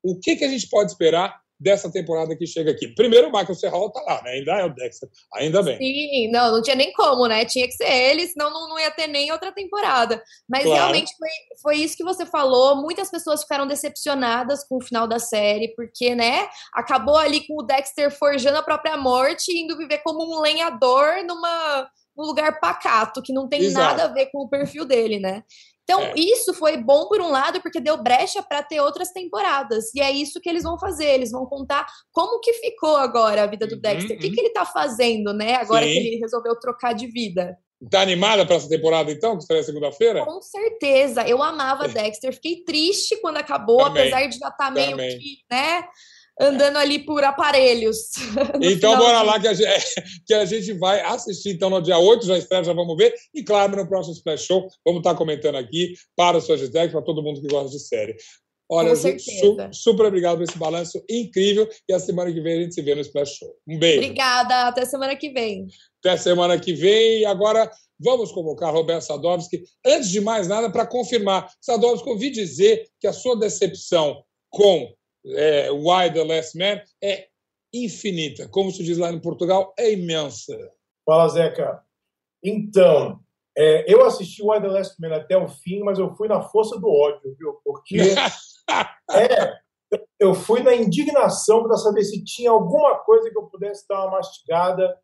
[0.03, 2.89] O que, que a gente pode esperar dessa temporada que chega aqui.
[2.89, 4.31] Primeiro, o Michael Serral tá lá, né?
[4.31, 5.77] Ainda é o Dexter, ainda bem.
[5.77, 7.45] Sim, não, não tinha nem como, né?
[7.45, 10.23] Tinha que ser ele, senão não, não ia ter nem outra temporada.
[10.49, 10.81] Mas claro.
[10.81, 11.29] realmente foi,
[11.63, 12.77] foi isso que você falou.
[12.77, 17.63] Muitas pessoas ficaram decepcionadas com o final da série, porque, né, acabou ali com o
[17.63, 23.33] Dexter forjando a própria morte, indo viver como um lenhador numa um lugar pacato, que
[23.33, 23.97] não tem Exato.
[23.97, 25.43] nada a ver com o perfil dele, né?
[25.85, 26.13] Então, é.
[26.17, 29.93] isso foi bom por um lado, porque deu brecha para ter outras temporadas.
[29.95, 31.07] E é isso que eles vão fazer.
[31.07, 34.17] Eles vão contar como que ficou agora a vida do uhum, Dexter.
[34.17, 34.33] O que, uhum.
[34.33, 35.57] que ele tá fazendo, né?
[35.57, 35.93] Agora Sim.
[35.93, 37.59] que ele resolveu trocar de vida.
[37.91, 40.25] Tá animada para essa temporada, então, que estreia segunda-feira?
[40.25, 41.27] Com certeza.
[41.27, 41.89] Eu amava.
[41.89, 42.35] Dexter.
[42.35, 44.03] Fiquei triste quando acabou, Também.
[44.03, 45.83] apesar de já estar tá meio que, né?
[46.41, 48.11] Andando ali por aparelhos.
[48.63, 49.69] Então, bora lá que a, gente,
[50.27, 53.15] que a gente vai assistir então no dia 8, já estreia, já vamos ver.
[53.35, 57.23] E claro, no próximo Splash Show, vamos estar comentando aqui para o Sagitário, para todo
[57.23, 58.17] mundo que gosta de série.
[58.73, 61.69] Olha, su, super obrigado por esse balanço incrível.
[61.89, 63.53] E a semana que vem a gente se vê no Splash Show.
[63.67, 63.99] Um beijo.
[63.99, 64.69] Obrigada.
[64.69, 65.67] Até semana que vem.
[65.99, 67.21] Até semana que vem.
[67.21, 69.65] E agora vamos convocar Roberto Sadovski.
[69.85, 74.95] Antes de mais nada, para confirmar, Sadovski, ouvi dizer que a sua decepção com
[75.27, 77.29] é, Why the Last Man é
[77.73, 78.49] infinita.
[78.49, 80.57] Como se diz lá em Portugal, é imensa.
[81.05, 81.83] Fala, Zeca.
[82.43, 83.21] Então,
[83.57, 86.79] é, eu assisti Why the Last Man até o fim, mas eu fui na força
[86.79, 87.61] do ódio, viu?
[87.65, 87.99] Porque
[89.13, 89.55] é,
[90.19, 94.19] eu fui na indignação para saber se tinha alguma coisa que eu pudesse dar uma
[94.19, 94.99] mastigada,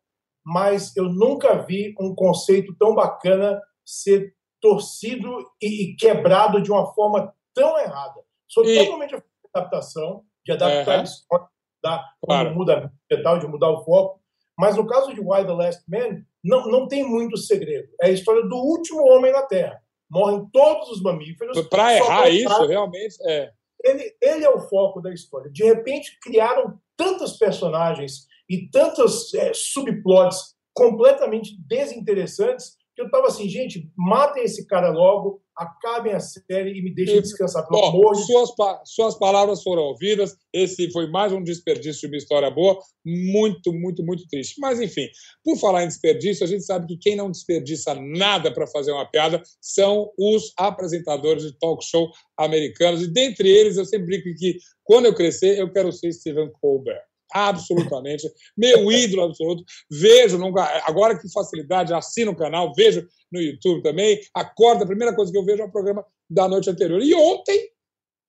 [0.45, 5.29] mas eu nunca vi um conceito tão bacana ser torcido
[5.61, 8.21] e, e quebrado de uma forma tão errada.
[8.47, 8.77] Sou e...
[8.77, 9.15] totalmente
[9.57, 11.01] adaptação, de adaptar uhum.
[11.01, 11.47] a história,
[11.83, 12.55] da, claro.
[12.55, 12.91] muda
[13.23, 14.21] tal, de mudar o foco.
[14.57, 17.89] Mas no caso de Why the Last Man, não, não tem muito segredo.
[18.01, 19.79] É a história do último homem na Terra.
[20.09, 21.59] Morrem todos os mamíferos.
[21.67, 23.51] Para errar isso, realmente é.
[23.83, 25.51] Ele, ele é o foco da história.
[25.51, 33.89] De repente, criaram tantos personagens e tantos é, subplots completamente desinteressantes eu estava assim, gente,
[33.95, 38.25] matem esse cara logo, acabem a série e me deixem descansar, pelo Bom, amor de
[38.25, 38.51] suas,
[38.85, 44.03] suas palavras foram ouvidas, esse foi mais um desperdício de uma história boa, muito, muito,
[44.03, 44.59] muito triste.
[44.59, 45.07] Mas, enfim,
[45.43, 49.09] por falar em desperdício, a gente sabe que quem não desperdiça nada para fazer uma
[49.09, 54.57] piada são os apresentadores de talk show americanos, e dentre eles eu sempre brinco que,
[54.83, 58.29] quando eu crescer, eu quero ser Stephen Colbert absolutamente.
[58.55, 59.63] Meu ídolo absoluto.
[59.89, 60.39] Vejo,
[60.85, 64.19] agora que facilidade, assino o canal, vejo no YouTube também.
[64.33, 67.01] Acordo, a primeira coisa que eu vejo é o programa da noite anterior.
[67.01, 67.69] E ontem,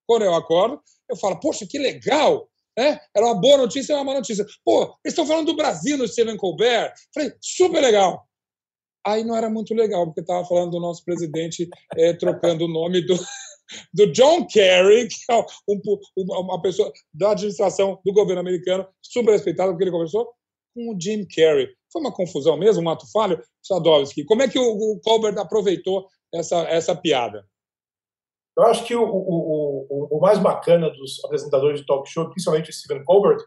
[0.06, 2.48] quando eu acordo, eu falo, poxa, que legal!
[2.78, 3.00] É?
[3.14, 4.46] Era uma boa notícia e uma má notícia.
[4.64, 6.92] Pô, eles estão falando do Brasil no Stephen Colbert.
[7.12, 8.27] Falei, super legal.
[9.06, 13.00] Aí não era muito legal, porque estava falando do nosso presidente é, trocando o nome
[13.00, 13.14] do,
[13.94, 15.80] do John Kerry, que é um,
[16.40, 20.28] uma pessoa da administração do governo americano, super respeitada, porque ele conversou
[20.74, 21.68] com o Jim Carrey.
[21.92, 23.42] Foi uma confusão mesmo, um ato falho?
[23.62, 27.44] Sadovski, como é que o, o Colbert aproveitou essa, essa piada?
[28.56, 32.70] Eu acho que o, o, o, o, mais bacana dos apresentadores de talk show, principalmente
[32.70, 33.38] o Stephen Colbert,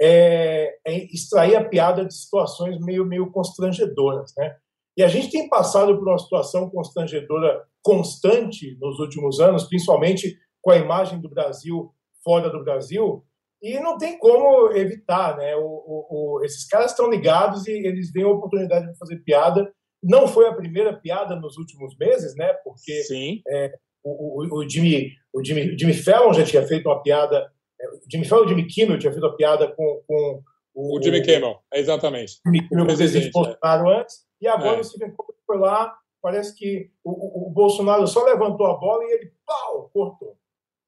[0.00, 4.32] é, é, extrair a piada de situações meio, meio constrangedoras.
[4.36, 4.56] Né?
[4.96, 10.70] E a gente tem passado por uma situação constrangedora constante nos últimos anos, principalmente com
[10.70, 11.90] a imagem do Brasil
[12.22, 13.24] fora do Brasil,
[13.62, 15.54] e não tem como evitar, né?
[15.56, 19.72] O, o, o, esses caras estão ligados e eles têm a oportunidade de fazer piada.
[20.02, 22.52] Não foi a primeira piada nos últimos meses, né?
[22.64, 23.02] Porque
[23.48, 23.72] é,
[24.04, 27.48] o, Jimmy, o Jimmy, Jimmy Fallon já tinha feito uma piada,
[27.80, 30.42] é, o Jimmy Fallon, Jimmy Kimmel tinha feito uma piada com, com
[30.74, 32.40] o, o Jimmy Kimmel, exatamente.
[32.44, 34.00] Jimmy Kimmel, o presidente Bolsonaro é.
[34.00, 34.80] antes, e agora é.
[34.80, 39.04] o Stephen Colbert foi lá, parece que o, o, o, Bolsonaro só levantou a bola
[39.04, 40.36] e ele, pau, cortou.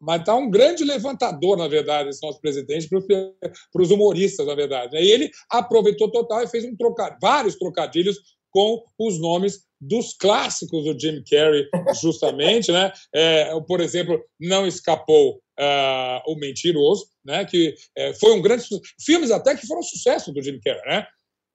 [0.01, 4.97] Mas está um grande levantador, na verdade, esse nosso presidente, para os humoristas, na verdade.
[4.97, 8.19] E ele aproveitou total e fez um troca, vários trocadilhos
[8.51, 11.69] com os nomes dos clássicos do Jim Carrey,
[12.03, 12.93] justamente, né?
[13.14, 17.45] É, por exemplo, não escapou uh, o Mentiroso, né?
[17.45, 18.64] Que é, foi um grande
[19.01, 21.07] filmes até que foram sucesso do Jim Carrey, né?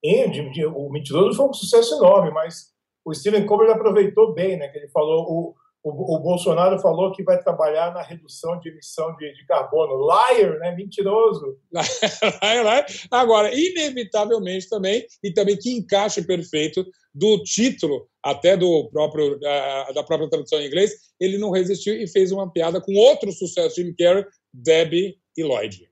[0.03, 0.25] E,
[0.65, 2.69] o Mentiroso foi um sucesso enorme, mas
[3.05, 4.67] o Stephen Colbert aproveitou bem, né?
[4.69, 9.15] Que ele falou, o, o, o, Bolsonaro falou que vai trabalhar na redução de emissão
[9.15, 10.05] de, de carbono.
[10.05, 10.75] Liar, né?
[10.75, 11.57] Mentiroso.
[13.11, 20.03] Agora, inevitavelmente também, e também que encaixe perfeito do título, até do próprio da, da
[20.03, 23.83] própria tradução em inglês, ele não resistiu e fez uma piada com outro sucesso de
[23.83, 25.89] Jim Carrey, Debbie e Lloyd.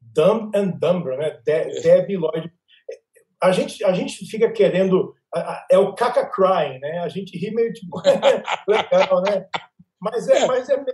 [0.00, 1.40] Dumb and Dumber, né?
[1.44, 1.80] De é.
[1.80, 2.50] Debbie Lloyd
[3.42, 5.14] a gente, a gente fica querendo.
[5.70, 7.00] É o caca crying, né?
[7.00, 8.00] A gente ri meio tipo.
[8.66, 9.46] legal, né?
[10.00, 10.46] Mas é, é.
[10.46, 10.84] Mas é,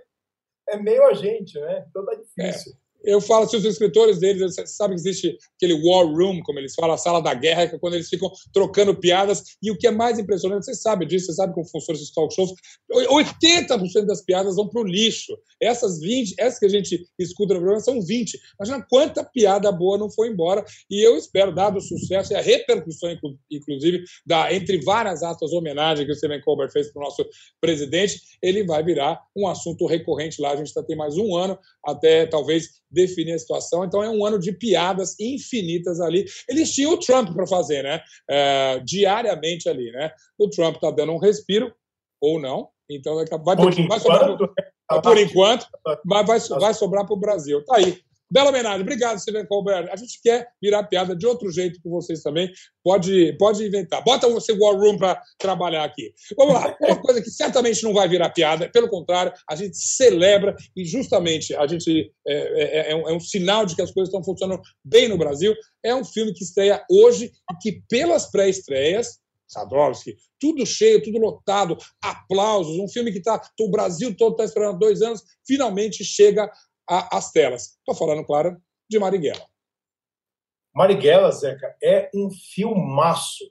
[0.70, 1.84] é meio a gente, né?
[1.88, 2.72] Então tá difícil.
[3.04, 6.94] Eu falo se os escritores deles, sabe que existe aquele war room, como eles falam,
[6.94, 9.42] a sala da guerra, que é quando eles ficam trocando piadas.
[9.62, 12.34] E o que é mais impressionante, você sabe disso, você sabe como funcionam esses talk
[12.34, 12.52] shows.
[12.92, 15.36] 80% das piadas vão para o lixo.
[15.60, 18.38] Essas 20, essas que a gente escuta no programa são 20.
[18.60, 20.64] Imagina quanta piada boa não foi embora.
[20.90, 23.16] E eu espero, dado o sucesso e a repercussão,
[23.50, 27.24] inclusive, da, entre várias aspas, homenagem que o Stephen Colbert fez para o nosso
[27.60, 30.52] presidente, ele vai virar um assunto recorrente lá.
[30.52, 33.84] A gente está tem mais um ano até talvez definir a situação.
[33.84, 36.24] Então é um ano de piadas infinitas ali.
[36.48, 38.00] Eles tinham o Trump para fazer, né?
[38.28, 40.10] É, diariamente ali, né?
[40.38, 41.72] O Trump está dando um respiro
[42.20, 42.68] ou não.
[42.90, 43.56] Então vai, vai,
[43.88, 44.54] vai sobrar pro,
[45.02, 45.66] por enquanto,
[46.04, 47.64] mas vai, vai sobrar para o Brasil.
[47.64, 47.98] Tá aí.
[48.32, 48.80] Bela homenagem.
[48.80, 49.90] Obrigado, Steven Colbert.
[49.92, 52.50] A gente quer virar piada de outro jeito com vocês também.
[52.82, 54.02] Pode, pode inventar.
[54.02, 56.14] Bota você War Room para trabalhar aqui.
[56.34, 56.74] Vamos lá.
[56.80, 58.70] Uma coisa que certamente não vai virar piada.
[58.70, 63.12] Pelo contrário, a gente celebra e justamente a gente é, é, é, é um, é
[63.12, 65.54] um, sinal de que as coisas estão funcionando bem no Brasil.
[65.84, 71.76] É um filme que estreia hoje e que pelas pré-estreias Sadowski, tudo cheio, tudo lotado,
[72.02, 76.50] aplausos, um filme que tá, o Brasil todo está esperando dois anos, finalmente chega
[76.88, 77.76] às telas.
[77.78, 79.46] Estou falando, claro, de Marighella.
[80.74, 83.44] Marighella, Zeca, é um filmaço.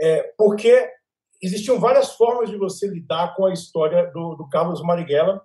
[0.00, 0.90] É, porque
[1.42, 5.42] existiam várias formas de você lidar com a história do, do Carlos Marighella.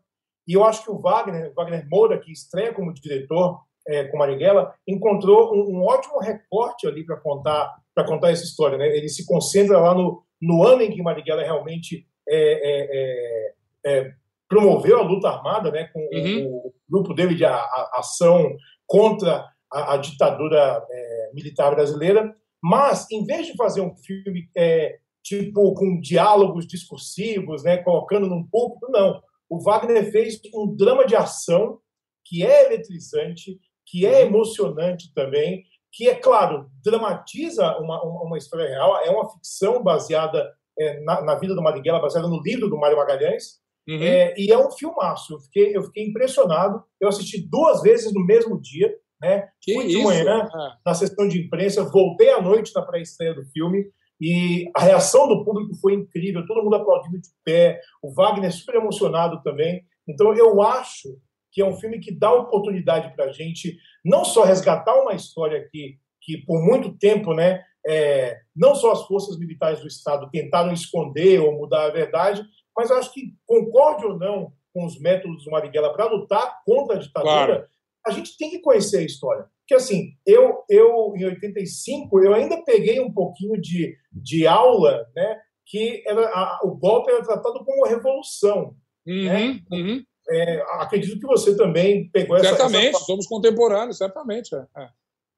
[0.48, 4.74] E eu acho que o Wagner, Wagner Moura, que estreia como diretor é, com Marighella,
[4.88, 8.78] encontrou um, um ótimo recorte ali para contar para contar essa história.
[8.78, 8.96] Né?
[8.96, 14.14] Ele se concentra lá no, no ano em que Marighella realmente é, é, é, é
[14.48, 16.46] promoveu a luta armada, né, com uhum.
[16.46, 18.56] o, o, grupo dele de a, a, ação
[18.86, 22.36] contra a, a ditadura é, militar brasileira.
[22.64, 28.48] Mas, em vez de fazer um filme é, tipo com diálogos discursivos, né, colocando num
[28.48, 29.22] púlpito, não.
[29.50, 31.80] O Wagner fez um drama de ação
[32.26, 34.28] que é eletrizante, que é uhum.
[34.28, 40.54] emocionante também, que, é claro, dramatiza uma, uma, uma história real, é uma ficção baseada
[40.78, 44.02] é, na, na, vida do Marighella, baseada no livro do Mário Magalhães, Uhum.
[44.02, 45.34] É, e é um filmaço.
[45.34, 46.84] Eu fiquei, eu fiquei impressionado.
[47.00, 48.94] Eu assisti duas vezes no mesmo dia.
[49.22, 49.48] Né?
[49.62, 50.78] Que Fui de manhã ah.
[50.86, 53.86] na sessão de imprensa, voltei à noite na pré-estreia do filme.
[54.20, 58.76] E a reação do público foi incrível, todo mundo aplaudindo de pé, o Wagner super
[58.76, 59.84] emocionado também.
[60.08, 61.20] Então, eu acho
[61.52, 65.68] que é um filme que dá oportunidade para a gente não só resgatar uma história
[65.72, 70.74] que, que por muito tempo, né, é, não só as forças militares do Estado tentaram
[70.74, 72.44] esconder ou mudar a verdade,
[72.76, 77.00] mas acho que, concorde ou não com os métodos do Marighella para lutar contra a
[77.00, 77.68] ditadura, claro.
[78.06, 79.46] a gente tem que conhecer a história.
[79.62, 85.40] Porque, assim, eu, eu em 85, eu ainda peguei um pouquinho de, de aula, né,
[85.66, 88.76] que era, a, o golpe era tratado como revolução.
[89.06, 89.62] Uhum, né?
[89.72, 90.04] uhum.
[90.30, 92.50] É, acredito que você também pegou essa...
[92.50, 93.06] Certamente, essa...
[93.06, 94.54] somos contemporâneos, certamente.
[94.54, 94.90] É.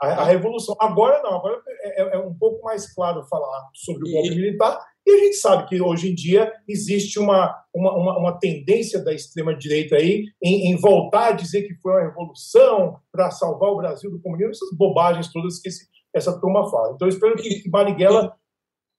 [0.01, 0.75] A, a, revolução.
[0.79, 4.35] Agora não, agora é, é, é, um pouco mais claro falar sobre o golpe e...
[4.35, 9.03] militar, e a gente sabe que hoje em dia existe uma, uma, uma, uma tendência
[9.03, 13.77] da extrema-direita aí em, em, voltar a dizer que foi uma revolução para salvar o
[13.77, 16.93] Brasil do comunismo, essas bobagens todas que esse, essa turma fala.
[16.93, 18.35] Então, eu espero que, que Marighella,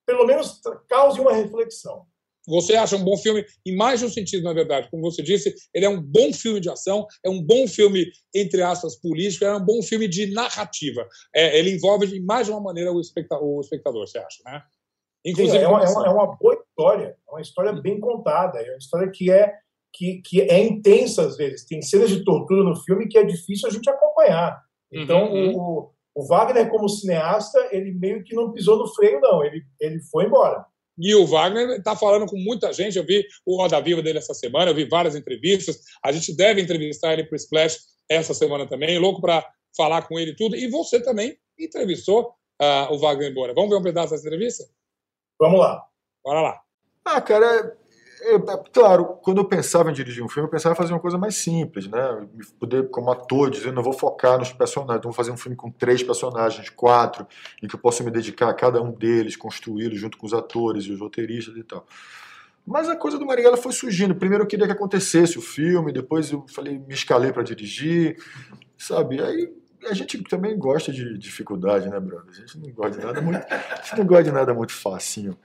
[0.06, 2.06] pelo menos, cause uma reflexão.
[2.50, 4.88] Você acha um bom filme em mais de um sentido, na verdade.
[4.90, 8.62] Como você disse, ele é um bom filme de ação, é um bom filme, entre
[8.62, 11.06] aspas, político, é um bom filme de narrativa.
[11.34, 14.62] É, ele envolve de mais de uma maneira o espectador, o espectador você acha, né?
[15.24, 18.58] Inclusive, Sim, é, uma, é, uma, é, uma, boa história, é uma história bem contada,
[18.58, 19.54] é uma história que é,
[19.92, 21.66] que, que é intensa às vezes.
[21.66, 24.62] Tem cenas de tortura no filme que é difícil a gente acompanhar.
[24.90, 25.56] Então, uhum.
[25.56, 29.44] o, o Wagner, como cineasta, ele meio que não pisou no freio, não.
[29.44, 30.64] Ele, ele foi embora.
[31.00, 32.98] E o Wagner está falando com muita gente.
[32.98, 35.80] Eu vi o Roda Viva dele essa semana, eu vi várias entrevistas.
[36.04, 38.98] A gente deve entrevistar ele para o Splash essa semana também.
[38.98, 40.56] Louco para falar com ele tudo.
[40.56, 43.54] E você também entrevistou uh, o Wagner Bora.
[43.54, 44.64] Vamos ver um pedaço dessa entrevista?
[45.40, 45.82] Vamos lá.
[46.22, 46.60] Bora lá.
[47.04, 47.76] Ah, cara,
[48.22, 48.38] é,
[48.72, 51.36] claro, quando eu pensava em dirigir um filme, eu pensava em fazer uma coisa mais
[51.36, 52.26] simples, né?
[52.58, 55.70] Poder, como ator, dizer, não vou focar nos personagens, então vou fazer um filme com
[55.70, 57.26] três personagens, quatro,
[57.62, 60.84] em que eu possa me dedicar a cada um deles, construí-los junto com os atores
[60.84, 61.86] e os roteiristas e tal.
[62.66, 64.14] Mas a coisa do Marighella foi surgindo.
[64.14, 68.16] Primeiro eu queria que acontecesse o filme, depois eu falei, me escalei para dirigir,
[68.76, 69.20] sabe?
[69.20, 69.52] Aí
[69.88, 72.30] a gente também gosta de dificuldade, né, brother?
[72.30, 75.36] A gente não gosta de nada muito, a gente não gosta de nada muito facinho.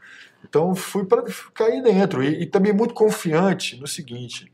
[0.47, 4.51] Então fui para cair dentro e, e, também muito confiante no seguinte: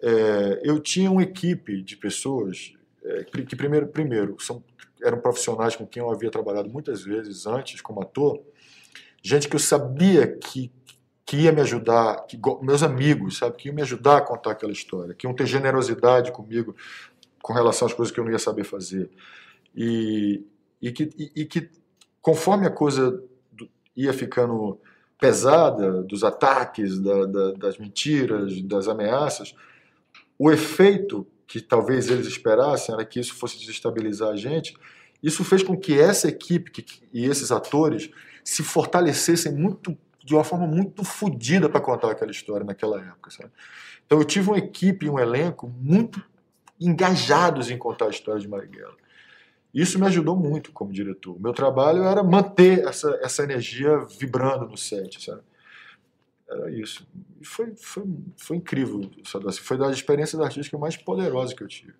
[0.00, 2.72] é, eu tinha uma equipe de pessoas
[3.04, 4.62] é, que primeiro, primeiro são,
[5.02, 8.40] eram profissionais com quem eu havia trabalhado muitas vezes antes como ator,
[9.22, 10.70] gente que eu sabia que
[11.28, 14.70] que ia me ajudar, que, meus amigos, sabe, que iam me ajudar a contar aquela
[14.70, 16.76] história, que iam ter generosidade comigo
[17.42, 19.10] com relação às coisas que eu não ia saber fazer.
[19.74, 20.46] E,
[20.80, 21.68] e, que, e, e que,
[22.22, 23.20] conforme a coisa
[23.96, 24.78] ia ficando
[25.18, 29.54] pesada, dos ataques, da, da, das mentiras, das ameaças,
[30.38, 34.76] o efeito que talvez eles esperassem era que isso fosse desestabilizar a gente.
[35.22, 38.10] Isso fez com que essa equipe que, e esses atores
[38.44, 43.30] se fortalecessem muito de uma forma muito fodida para contar aquela história naquela época.
[43.30, 43.50] Sabe?
[44.04, 46.22] Então eu tive uma equipe e um elenco muito
[46.80, 48.94] engajados em contar a história de Marighella.
[49.76, 51.38] Isso me ajudou muito como diretor.
[51.38, 55.42] Meu trabalho era manter essa, essa energia vibrando no set, sabe?
[56.48, 57.06] Era isso.
[57.38, 58.04] E foi, foi,
[58.38, 59.10] foi incrível?
[59.22, 61.92] Foi das experiências artísticas mais poderosas que eu tive.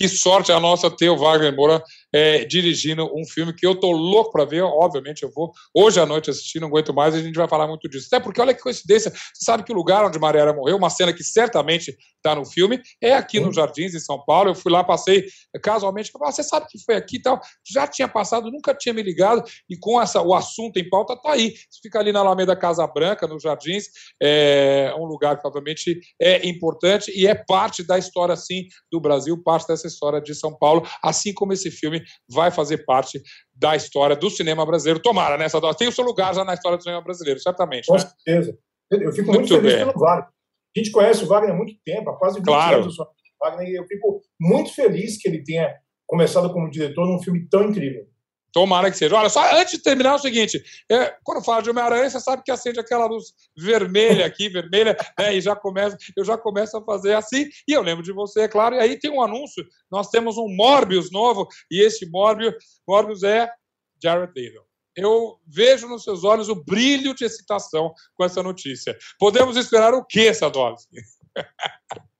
[0.00, 3.90] Que sorte a nossa ter o Wagner Moura é, dirigindo um filme que eu tô
[3.90, 4.62] louco para ver.
[4.62, 7.86] Obviamente, eu vou hoje à noite assistir, não aguento mais, a gente vai falar muito
[7.86, 8.06] disso.
[8.10, 11.12] Até porque, olha que coincidência, você sabe que o lugar onde Mariana morreu, uma cena
[11.12, 14.48] que certamente está no filme, é aqui nos Jardins, em São Paulo.
[14.48, 15.26] Eu fui lá, passei
[15.62, 17.38] casualmente, ah, você sabe que foi aqui e tal.
[17.70, 21.32] Já tinha passado, nunca tinha me ligado, e com essa, o assunto em pauta tá
[21.32, 21.50] aí.
[21.50, 23.84] Você fica ali na Alameda Casa Branca, nos Jardins,
[24.18, 29.36] é um lugar que, obviamente, é importante e é parte da história, sim, do Brasil,
[29.42, 33.20] parte dessa história de São Paulo, assim como esse filme vai fazer parte
[33.54, 35.00] da história do cinema brasileiro.
[35.00, 35.46] Tomara, né?
[35.76, 37.86] Tem o seu lugar já na história do cinema brasileiro, certamente.
[37.86, 38.00] Com né?
[38.00, 38.56] certeza.
[38.90, 39.86] Eu fico muito, muito feliz bem.
[39.86, 40.28] pelo Wagner.
[40.76, 42.82] A gente conhece o Wagner há muito tempo, há quase 20 claro.
[42.82, 42.96] anos.
[43.40, 45.74] Wagner, e eu fico muito feliz que ele tenha
[46.06, 48.06] começado como diretor num filme tão incrível.
[48.52, 49.14] Tomara que seja.
[49.14, 52.42] Olha, só antes de terminar, é o seguinte: é, quando fala de Homem-Aranha, você sabe
[52.42, 56.84] que acende aquela luz vermelha aqui, vermelha, né, e já começa, eu já começo a
[56.84, 57.48] fazer assim.
[57.68, 58.74] E eu lembro de você, é claro.
[58.74, 62.54] E aí tem um anúncio: nós temos um Morbius novo, e esse Morbius,
[62.86, 63.48] Morbius é
[64.02, 64.70] Jared Leto.
[64.96, 68.96] Eu vejo nos seus olhos o brilho de excitação com essa notícia.
[69.18, 70.96] Podemos esperar o quê, Sadowski?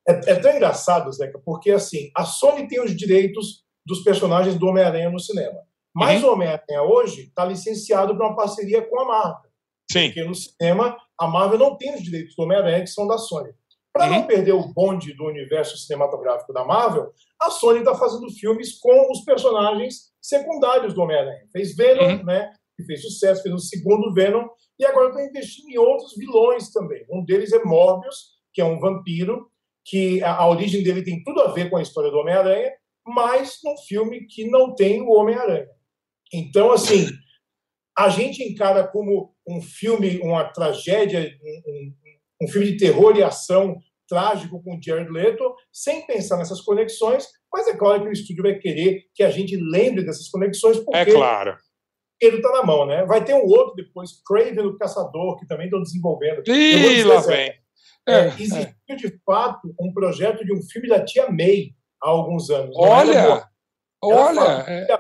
[0.08, 4.66] É, é tão engraçado, Zeca, porque assim, a Sony tem os direitos dos personagens do
[4.66, 5.58] Homem-Aranha no cinema.
[5.94, 6.31] Mas uhum.
[6.31, 9.50] o Homem-Aranha hoje está licenciado para uma parceria com a Marvel.
[9.90, 10.07] Sim.
[10.07, 13.50] Porque no cinema, a Marvel não tem os direitos do Homem-Aranha, que são da Sony.
[13.92, 14.11] Para uhum.
[14.12, 19.11] não perder o bonde do universo cinematográfico da Marvel, a Sony está fazendo filmes com
[19.11, 21.46] os personagens secundários do Homem-Aranha.
[21.53, 22.24] Fez Venom, uhum.
[22.24, 22.53] né?
[22.76, 24.46] Que fez sucesso, fez o segundo Venom,
[24.79, 27.05] e agora está investindo em outros vilões também.
[27.11, 29.50] Um deles é Morbius, que é um vampiro,
[29.85, 32.70] que a, a origem dele tem tudo a ver com a história do Homem-Aranha,
[33.07, 35.68] mas num filme que não tem o Homem-Aranha.
[36.32, 37.06] Então, assim,
[37.98, 41.30] a gente encara como um filme, uma tragédia,
[41.66, 41.92] um,
[42.42, 47.68] um, filme de terror e ação trágico com Jared Leto, sem pensar nessas conexões, mas
[47.68, 51.04] é claro que o estúdio vai querer que a gente lembre dessas conexões, porque é
[51.04, 51.56] claro.
[52.20, 53.04] ele está na mão, né?
[53.04, 56.42] Vai ter um outro depois, Craven o Caçador, que também estão desenvolvendo.
[56.48, 57.52] Ih, lá vem.
[58.08, 58.96] É, é, existiu, é.
[58.96, 62.74] de fato, um projeto de um filme da Tia May há alguns anos.
[62.76, 63.46] Olha!
[64.02, 64.64] Olha!
[64.66, 64.92] É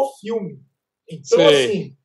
[0.00, 0.60] o filme.
[1.08, 1.66] Então, Sei.
[1.66, 1.96] assim,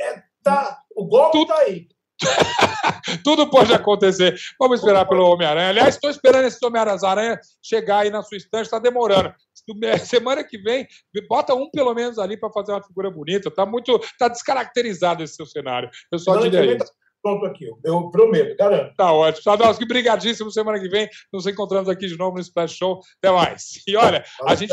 [0.00, 1.48] é, tá, o golpe Tudo...
[1.48, 1.88] tá aí.
[3.24, 4.36] Tudo pode acontecer.
[4.58, 5.70] Vamos esperar pelo Homem-Aranha.
[5.70, 9.34] Aliás, estou esperando esse Homem-Aranha chegar aí na sua estante, está demorando.
[10.04, 10.86] Semana que vem,
[11.28, 13.48] bota um pelo menos ali para fazer uma figura bonita.
[13.48, 13.98] Está muito.
[14.18, 15.90] Tá descaracterizado esse seu cenário.
[16.10, 16.86] Eu só diria isso.
[16.86, 18.96] Tá pronto aqui, eu prometo, garanto.
[18.96, 19.44] Tá ótimo.
[19.44, 20.50] Sadowski, brigadíssimo.
[20.50, 23.00] Semana que vem nos encontramos aqui de novo no Splash Show.
[23.18, 23.80] Até mais.
[23.86, 24.72] E olha, a gente.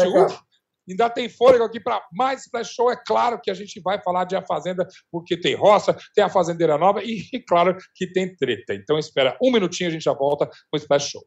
[0.89, 2.91] Ainda tem fôlego aqui para mais Splash Show.
[2.91, 6.29] É claro que a gente vai falar de A Fazenda, porque tem roça, tem a
[6.29, 8.73] Fazendeira Nova e, claro, que tem treta.
[8.73, 11.21] Então, espera um minutinho, a gente já volta com o Splash Show.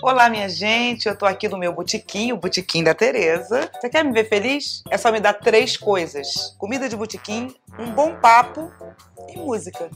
[0.00, 3.68] Olá, minha gente, eu tô aqui no meu botequim, o botequim da Tereza.
[3.74, 4.82] Você quer me ver feliz?
[4.90, 8.72] É só me dar três coisas: comida de botequim, um bom papo
[9.28, 9.90] e música.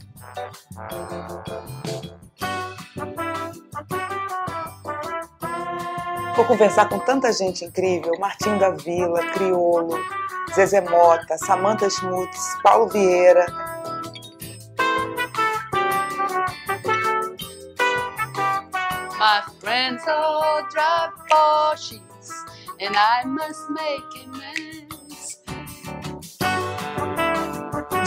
[6.35, 9.97] Vou conversar com tanta gente incrível: Martim da Vila, Criolo,
[10.53, 13.45] Zezé Mota, Samantha Schmutz, Paulo Vieira.
[19.19, 22.03] My friends all drive Porsches
[22.81, 24.52] and I must make amends.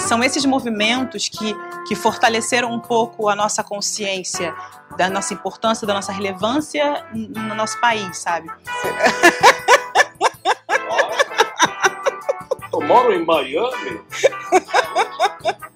[0.06, 1.54] São esses movimentos que,
[1.88, 4.54] que fortaleceram um pouco a nossa consciência
[4.96, 8.48] da nossa importância, da nossa relevância no nosso país, sabe?
[12.72, 14.00] Eu moro em Miami.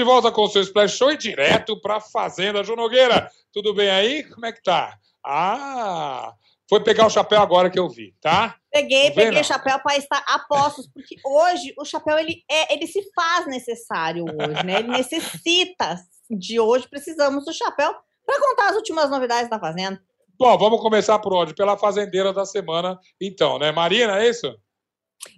[0.00, 3.30] De volta com o seu Splash Show e direto para a Fazenda João Nogueira.
[3.52, 4.24] Tudo bem aí?
[4.24, 4.96] Como é que tá?
[5.22, 6.32] Ah,
[6.66, 8.56] foi pegar o chapéu agora que eu vi, tá?
[8.72, 13.02] Peguei, peguei chapéu para estar a postos, porque hoje o chapéu ele, é, ele se
[13.14, 14.78] faz necessário hoje, né?
[14.78, 17.94] Ele necessita de hoje, precisamos do chapéu
[18.24, 20.00] para contar as últimas novidades da Fazenda.
[20.38, 21.54] Bom, vamos começar por onde?
[21.54, 23.70] Pela fazendeira da semana, então, né?
[23.70, 24.50] Marina, é isso?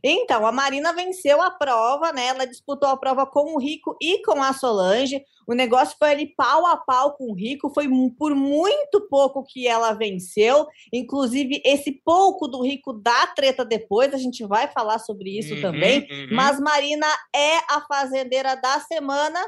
[0.02, 2.26] Então, a Marina venceu a prova, né?
[2.26, 5.22] Ela disputou a prova com o Rico e com a Solange.
[5.46, 9.66] O negócio foi ali pau a pau com o Rico, foi por muito pouco que
[9.66, 10.66] ela venceu.
[10.92, 15.62] Inclusive, esse pouco do Rico dá treta depois, a gente vai falar sobre isso uhum,
[15.62, 16.06] também.
[16.10, 16.28] Uhum.
[16.30, 19.40] Mas Marina é a fazendeira da semana.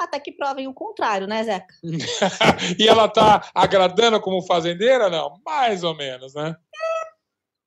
[0.00, 1.74] Até que provem o contrário, né, Zeca?
[2.78, 5.10] e ela tá agradando como fazendeira?
[5.10, 6.54] Não, mais ou menos, né?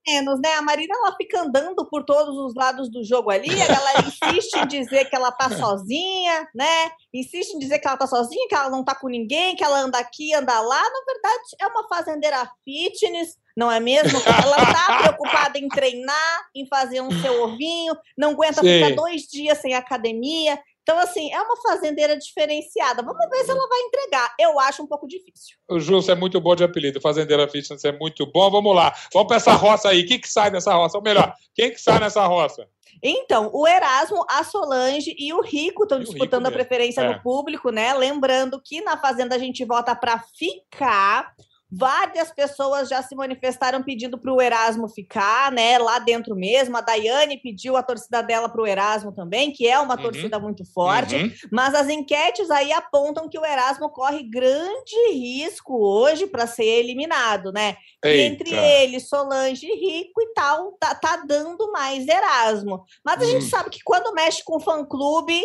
[0.07, 0.53] Menos, né?
[0.55, 4.55] A Marina ela fica andando por todos os lados do jogo ali, a galera insiste
[4.55, 6.91] em dizer que ela tá sozinha, né?
[7.13, 9.79] Insiste em dizer que ela tá sozinha, que ela não tá com ninguém, que ela
[9.79, 10.81] anda aqui, anda lá.
[10.81, 14.19] Na verdade, é uma fazendeira fitness, não é mesmo?
[14.25, 18.73] Ela tá preocupada em treinar, em fazer um seu ovinho, não aguenta Sim.
[18.73, 20.59] ficar dois dias sem academia.
[20.83, 23.03] Então, assim, é uma fazendeira diferenciada.
[23.03, 24.33] Vamos ver se ela vai entregar.
[24.39, 25.55] Eu acho um pouco difícil.
[25.69, 26.99] O Justo é muito bom de apelido.
[26.99, 28.49] Fazendeira Fitness é muito bom.
[28.49, 28.93] Vamos lá.
[29.13, 30.01] Vamos para essa roça aí.
[30.01, 30.97] O que, que sai dessa roça?
[30.97, 32.67] Ou melhor, quem que sai nessa roça?
[33.01, 37.13] Então, o Erasmo, a Solange e o Rico estão disputando Rico a preferência é.
[37.13, 37.93] no público, né?
[37.93, 41.33] Lembrando que na Fazenda a gente vota para ficar.
[41.71, 46.75] Várias pessoas já se manifestaram pedindo para o Erasmo ficar, né, lá dentro mesmo.
[46.75, 50.01] A Daiane pediu a torcida dela para o Erasmo também, que é uma uhum.
[50.01, 51.15] torcida muito forte.
[51.15, 51.31] Uhum.
[51.49, 57.51] Mas as enquetes aí apontam que o Erasmo corre grande risco hoje para ser eliminado,
[57.53, 57.77] né?
[58.03, 62.83] E entre ele, Solange e Rico e tal, tá, tá dando mais Erasmo.
[63.05, 63.49] Mas a gente uhum.
[63.49, 65.41] sabe que quando mexe com fã-clube,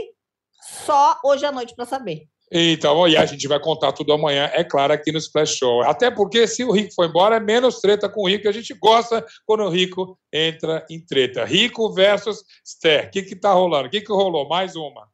[0.60, 2.26] só hoje à noite para saber.
[2.50, 5.82] Então, e a gente vai contar tudo amanhã, é claro, aqui no Splash Show.
[5.82, 8.48] Até porque se o Rico for embora, é menos treta com o Rico.
[8.48, 11.44] A gente gosta quando o Rico entra em treta.
[11.44, 13.06] Rico versus Ster.
[13.06, 13.88] O que que tá rolando?
[13.88, 14.48] O que que rolou?
[14.48, 15.08] Mais uma.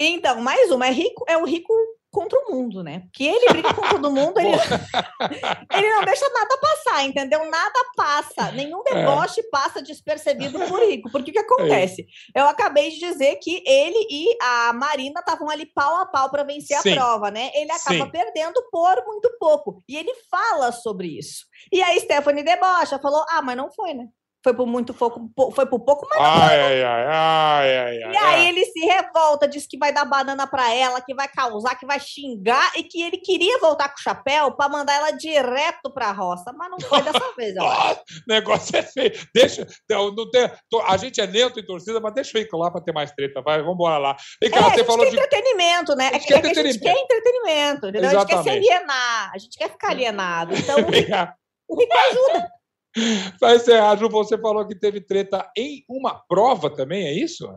[0.00, 0.86] Então, mais uma.
[0.86, 1.74] É, rico, é o Rico
[2.10, 3.00] contra o mundo, né?
[3.00, 4.50] Porque ele briga com todo mundo, ele,
[5.72, 7.48] ele não deixa nada passar, entendeu?
[7.50, 8.94] Nada passa, nenhum é.
[8.94, 9.50] deboche é.
[9.50, 11.10] passa despercebido por Rico.
[11.10, 12.06] Porque o que acontece?
[12.34, 12.40] É.
[12.40, 16.44] Eu acabei de dizer que ele e a Marina estavam ali pau a pau para
[16.44, 16.92] vencer Sim.
[16.92, 17.50] a prova, né?
[17.54, 18.10] Ele acaba Sim.
[18.10, 19.82] perdendo por muito pouco.
[19.88, 21.44] E ele fala sobre isso.
[21.72, 24.08] E a Stephanie debocha, falou: ah, mas não foi, né?
[24.48, 28.48] Foi por muito pouco, foi por pouco, mas ai, ai, ai, ai, ai, E aí
[28.48, 32.00] ele se revolta, diz que vai dar banana para ela, que vai causar, que vai
[32.00, 36.12] xingar e que ele queria voltar com o chapéu para mandar ela direto para a
[36.12, 37.54] roça, mas não foi dessa vez.
[37.58, 39.12] O negócio é feio.
[39.34, 40.50] Deixa, não tem,
[40.86, 43.42] a gente é neutro em torcida, mas deixa eu ir lá para ter mais treta.
[43.42, 44.16] Vai, vamos embora lá.
[44.40, 46.08] Vem cá, é, você falou de entretenimento, né?
[46.08, 48.10] A gente, é, quer, é que a gente quer entretenimento, entendeu?
[48.10, 48.48] Exatamente.
[48.48, 50.54] A gente quer se alienar, a gente quer ficar alienado.
[50.54, 50.76] Então,
[51.68, 52.57] o que ajuda.
[53.38, 57.48] Para encerrar, Ju, você falou que teve treta em uma prova também, é isso?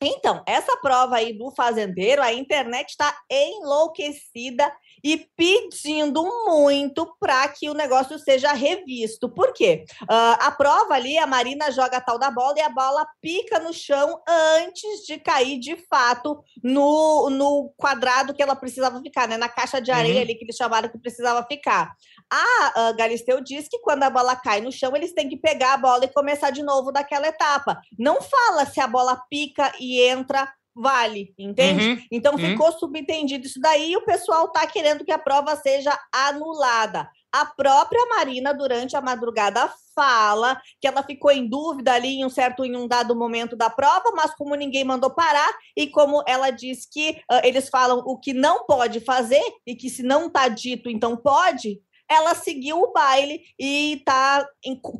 [0.00, 4.72] Então, essa prova aí do fazendeiro, a internet está enlouquecida
[5.04, 9.28] e pedindo muito para que o negócio seja revisto.
[9.28, 9.84] Por quê?
[10.04, 13.58] Uh, a prova ali, a Marina joga a tal da bola e a bola pica
[13.58, 19.36] no chão antes de cair de fato no, no quadrado que ela precisava ficar, né?
[19.36, 20.22] Na caixa de areia uhum.
[20.22, 21.92] ali que eles chamaram que precisava ficar.
[22.32, 25.74] A uh, Galisteu diz que quando a bola cai no chão, eles têm que pegar
[25.74, 27.78] a bola e começar de novo daquela etapa.
[27.98, 31.86] Não fala se a bola pica e entra vale, entende?
[31.86, 32.38] Uhum, então uhum.
[32.38, 37.08] ficou subentendido isso daí e o pessoal tá querendo que a prova seja anulada.
[37.32, 42.30] A própria Marina, durante a madrugada, fala que ela ficou em dúvida ali em um
[42.30, 46.50] certo, em um dado momento da prova, mas como ninguém mandou parar, e como ela
[46.50, 50.48] diz que uh, eles falam o que não pode fazer, e que se não tá
[50.48, 54.46] dito, então pode, ela seguiu o baile e tá.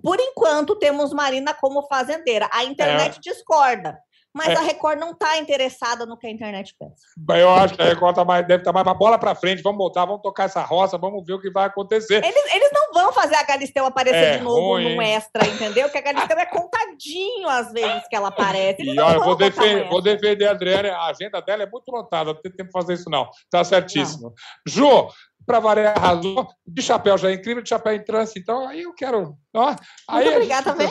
[0.03, 2.49] Por enquanto, temos Marina como fazendeira.
[2.53, 3.21] A internet é.
[3.21, 3.99] discorda.
[4.35, 4.57] Mas é.
[4.57, 6.97] a Record não está interessada no que a internet pensa.
[7.39, 9.62] Eu acho que a Record tá mais, deve estar tá mais para bola para frente.
[9.62, 12.24] Vamos voltar, vamos tocar essa roça, vamos ver o que vai acontecer.
[12.24, 15.89] Eles, eles não vão fazer a Galisteu aparecer é, de novo ruim, num extra, entendeu?
[15.89, 18.82] Que a Galisteu é contadinho às vezes que ela aparece.
[18.82, 20.93] Eles e olha, vou, defender, vou defender a Adriana.
[20.97, 23.30] A agenda dela é muito lotada, não tem tempo para fazer isso, não.
[23.49, 24.30] Tá certíssimo.
[24.30, 24.35] Não.
[24.66, 25.12] Ju,
[25.47, 28.93] para variar razão, de chapéu já é incrível, de chapéu em trânsito, então aí eu
[28.95, 29.37] quero.
[29.55, 29.76] Ó,
[30.09, 30.91] aí Muito obrigada também.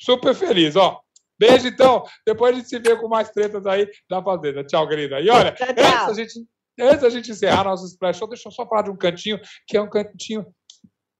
[0.00, 1.00] Super feliz, ó.
[1.42, 2.04] Beijo, então.
[2.24, 4.62] Depois a gente se vê com mais tretas aí da Fazenda.
[4.62, 5.20] Tchau, querida.
[5.20, 5.84] E olha, tchau, tchau.
[5.84, 8.90] Antes, da gente, antes da gente encerrar nosso Splash Show, deixa eu só falar de
[8.90, 10.46] um cantinho, que é um cantinho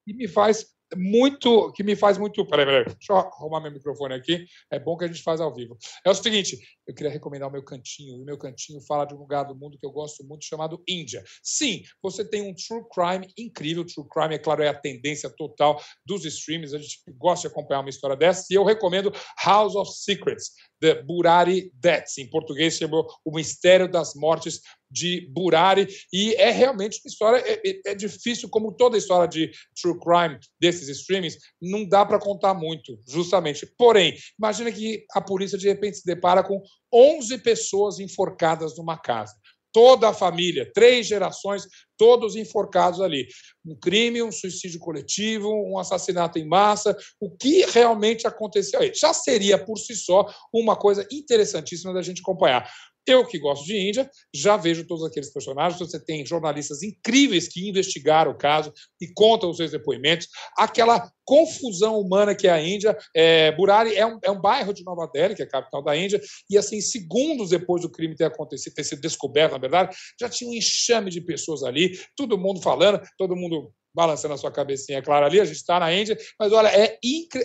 [0.05, 0.66] que me faz
[0.97, 2.47] muito que me faz muito.
[2.47, 4.47] Peraí, peraí, deixa eu arrumar meu microfone aqui.
[4.70, 5.76] É bom que a gente faz ao vivo.
[6.05, 8.20] É o seguinte: eu queria recomendar o meu cantinho.
[8.20, 11.22] O meu cantinho fala de um lugar do mundo que eu gosto muito chamado Índia.
[11.43, 13.84] Sim, você tem um true crime incrível.
[13.84, 16.74] True crime, é claro, é a tendência total dos streams.
[16.74, 18.47] A gente gosta de acompanhar uma história dessa.
[18.51, 19.12] E eu recomendo
[19.45, 20.53] House of Secrets.
[20.83, 24.61] The Burari Deaths, em português chamou O Mistério das Mortes
[24.91, 29.51] de Burari, e é realmente uma história, é, é, é difícil, como toda história de
[29.80, 33.64] true crime desses streamings, não dá para contar muito, justamente.
[33.78, 36.61] Porém, imagina que a polícia de repente se depara com
[36.93, 39.35] 11 pessoas enforcadas numa casa
[39.73, 41.66] toda a família, três gerações,
[41.97, 43.27] todos enforcados ali.
[43.64, 48.93] Um crime, um suicídio coletivo, um assassinato em massa, o que realmente aconteceu aí.
[48.95, 52.70] Já seria por si só uma coisa interessantíssima da gente acompanhar.
[53.07, 55.78] Eu que gosto de Índia, já vejo todos aqueles personagens.
[55.78, 60.28] Você tem jornalistas incríveis que investigaram o caso e contam os seus depoimentos.
[60.57, 62.96] Aquela confusão humana que é a Índia.
[63.14, 65.96] É, Burari é um, é um bairro de Nova Delhi, que é a capital da
[65.96, 70.28] Índia, e assim, segundos depois do crime ter acontecido, ter sido descoberto, na verdade, já
[70.28, 75.03] tinha um enxame de pessoas ali, todo mundo falando, todo mundo balançando a sua cabecinha,
[75.03, 76.98] claro, ali, a gente está na Índia, mas olha, é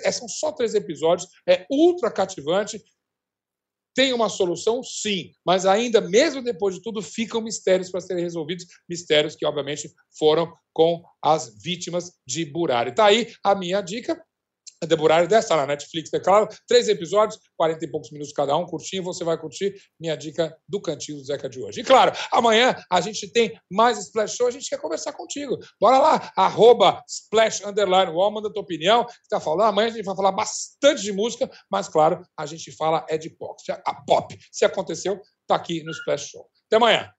[0.03, 2.81] é, são só três episódios, é ultra cativante,
[3.97, 4.83] tem uma solução?
[4.83, 9.89] Sim, mas ainda, mesmo depois de tudo, ficam mistérios para serem resolvidos, mistérios que, obviamente,
[10.19, 12.91] foram com as vítimas de Burari.
[12.91, 14.15] Está aí a minha dica.
[14.85, 16.47] The Burari dessa na Netflix, é claro.
[16.67, 19.03] Três episódios, 40 e poucos minutos cada um, curtinho.
[19.03, 21.81] Você vai curtir minha dica do Cantinho do Zeca de hoje.
[21.81, 24.47] E claro, amanhã a gente tem mais Splash Show.
[24.47, 25.57] A gente quer conversar contigo.
[25.79, 29.05] Bora lá, arroba Splash Underline Wall, manda tua opinião.
[29.23, 29.69] Está falando.
[29.69, 33.29] Amanhã a gente vai falar bastante de música, mas claro, a gente fala é de
[33.29, 33.61] pop.
[33.85, 34.37] A pop.
[34.51, 36.47] Se aconteceu, tá aqui no Splash Show.
[36.67, 37.16] Até amanhã.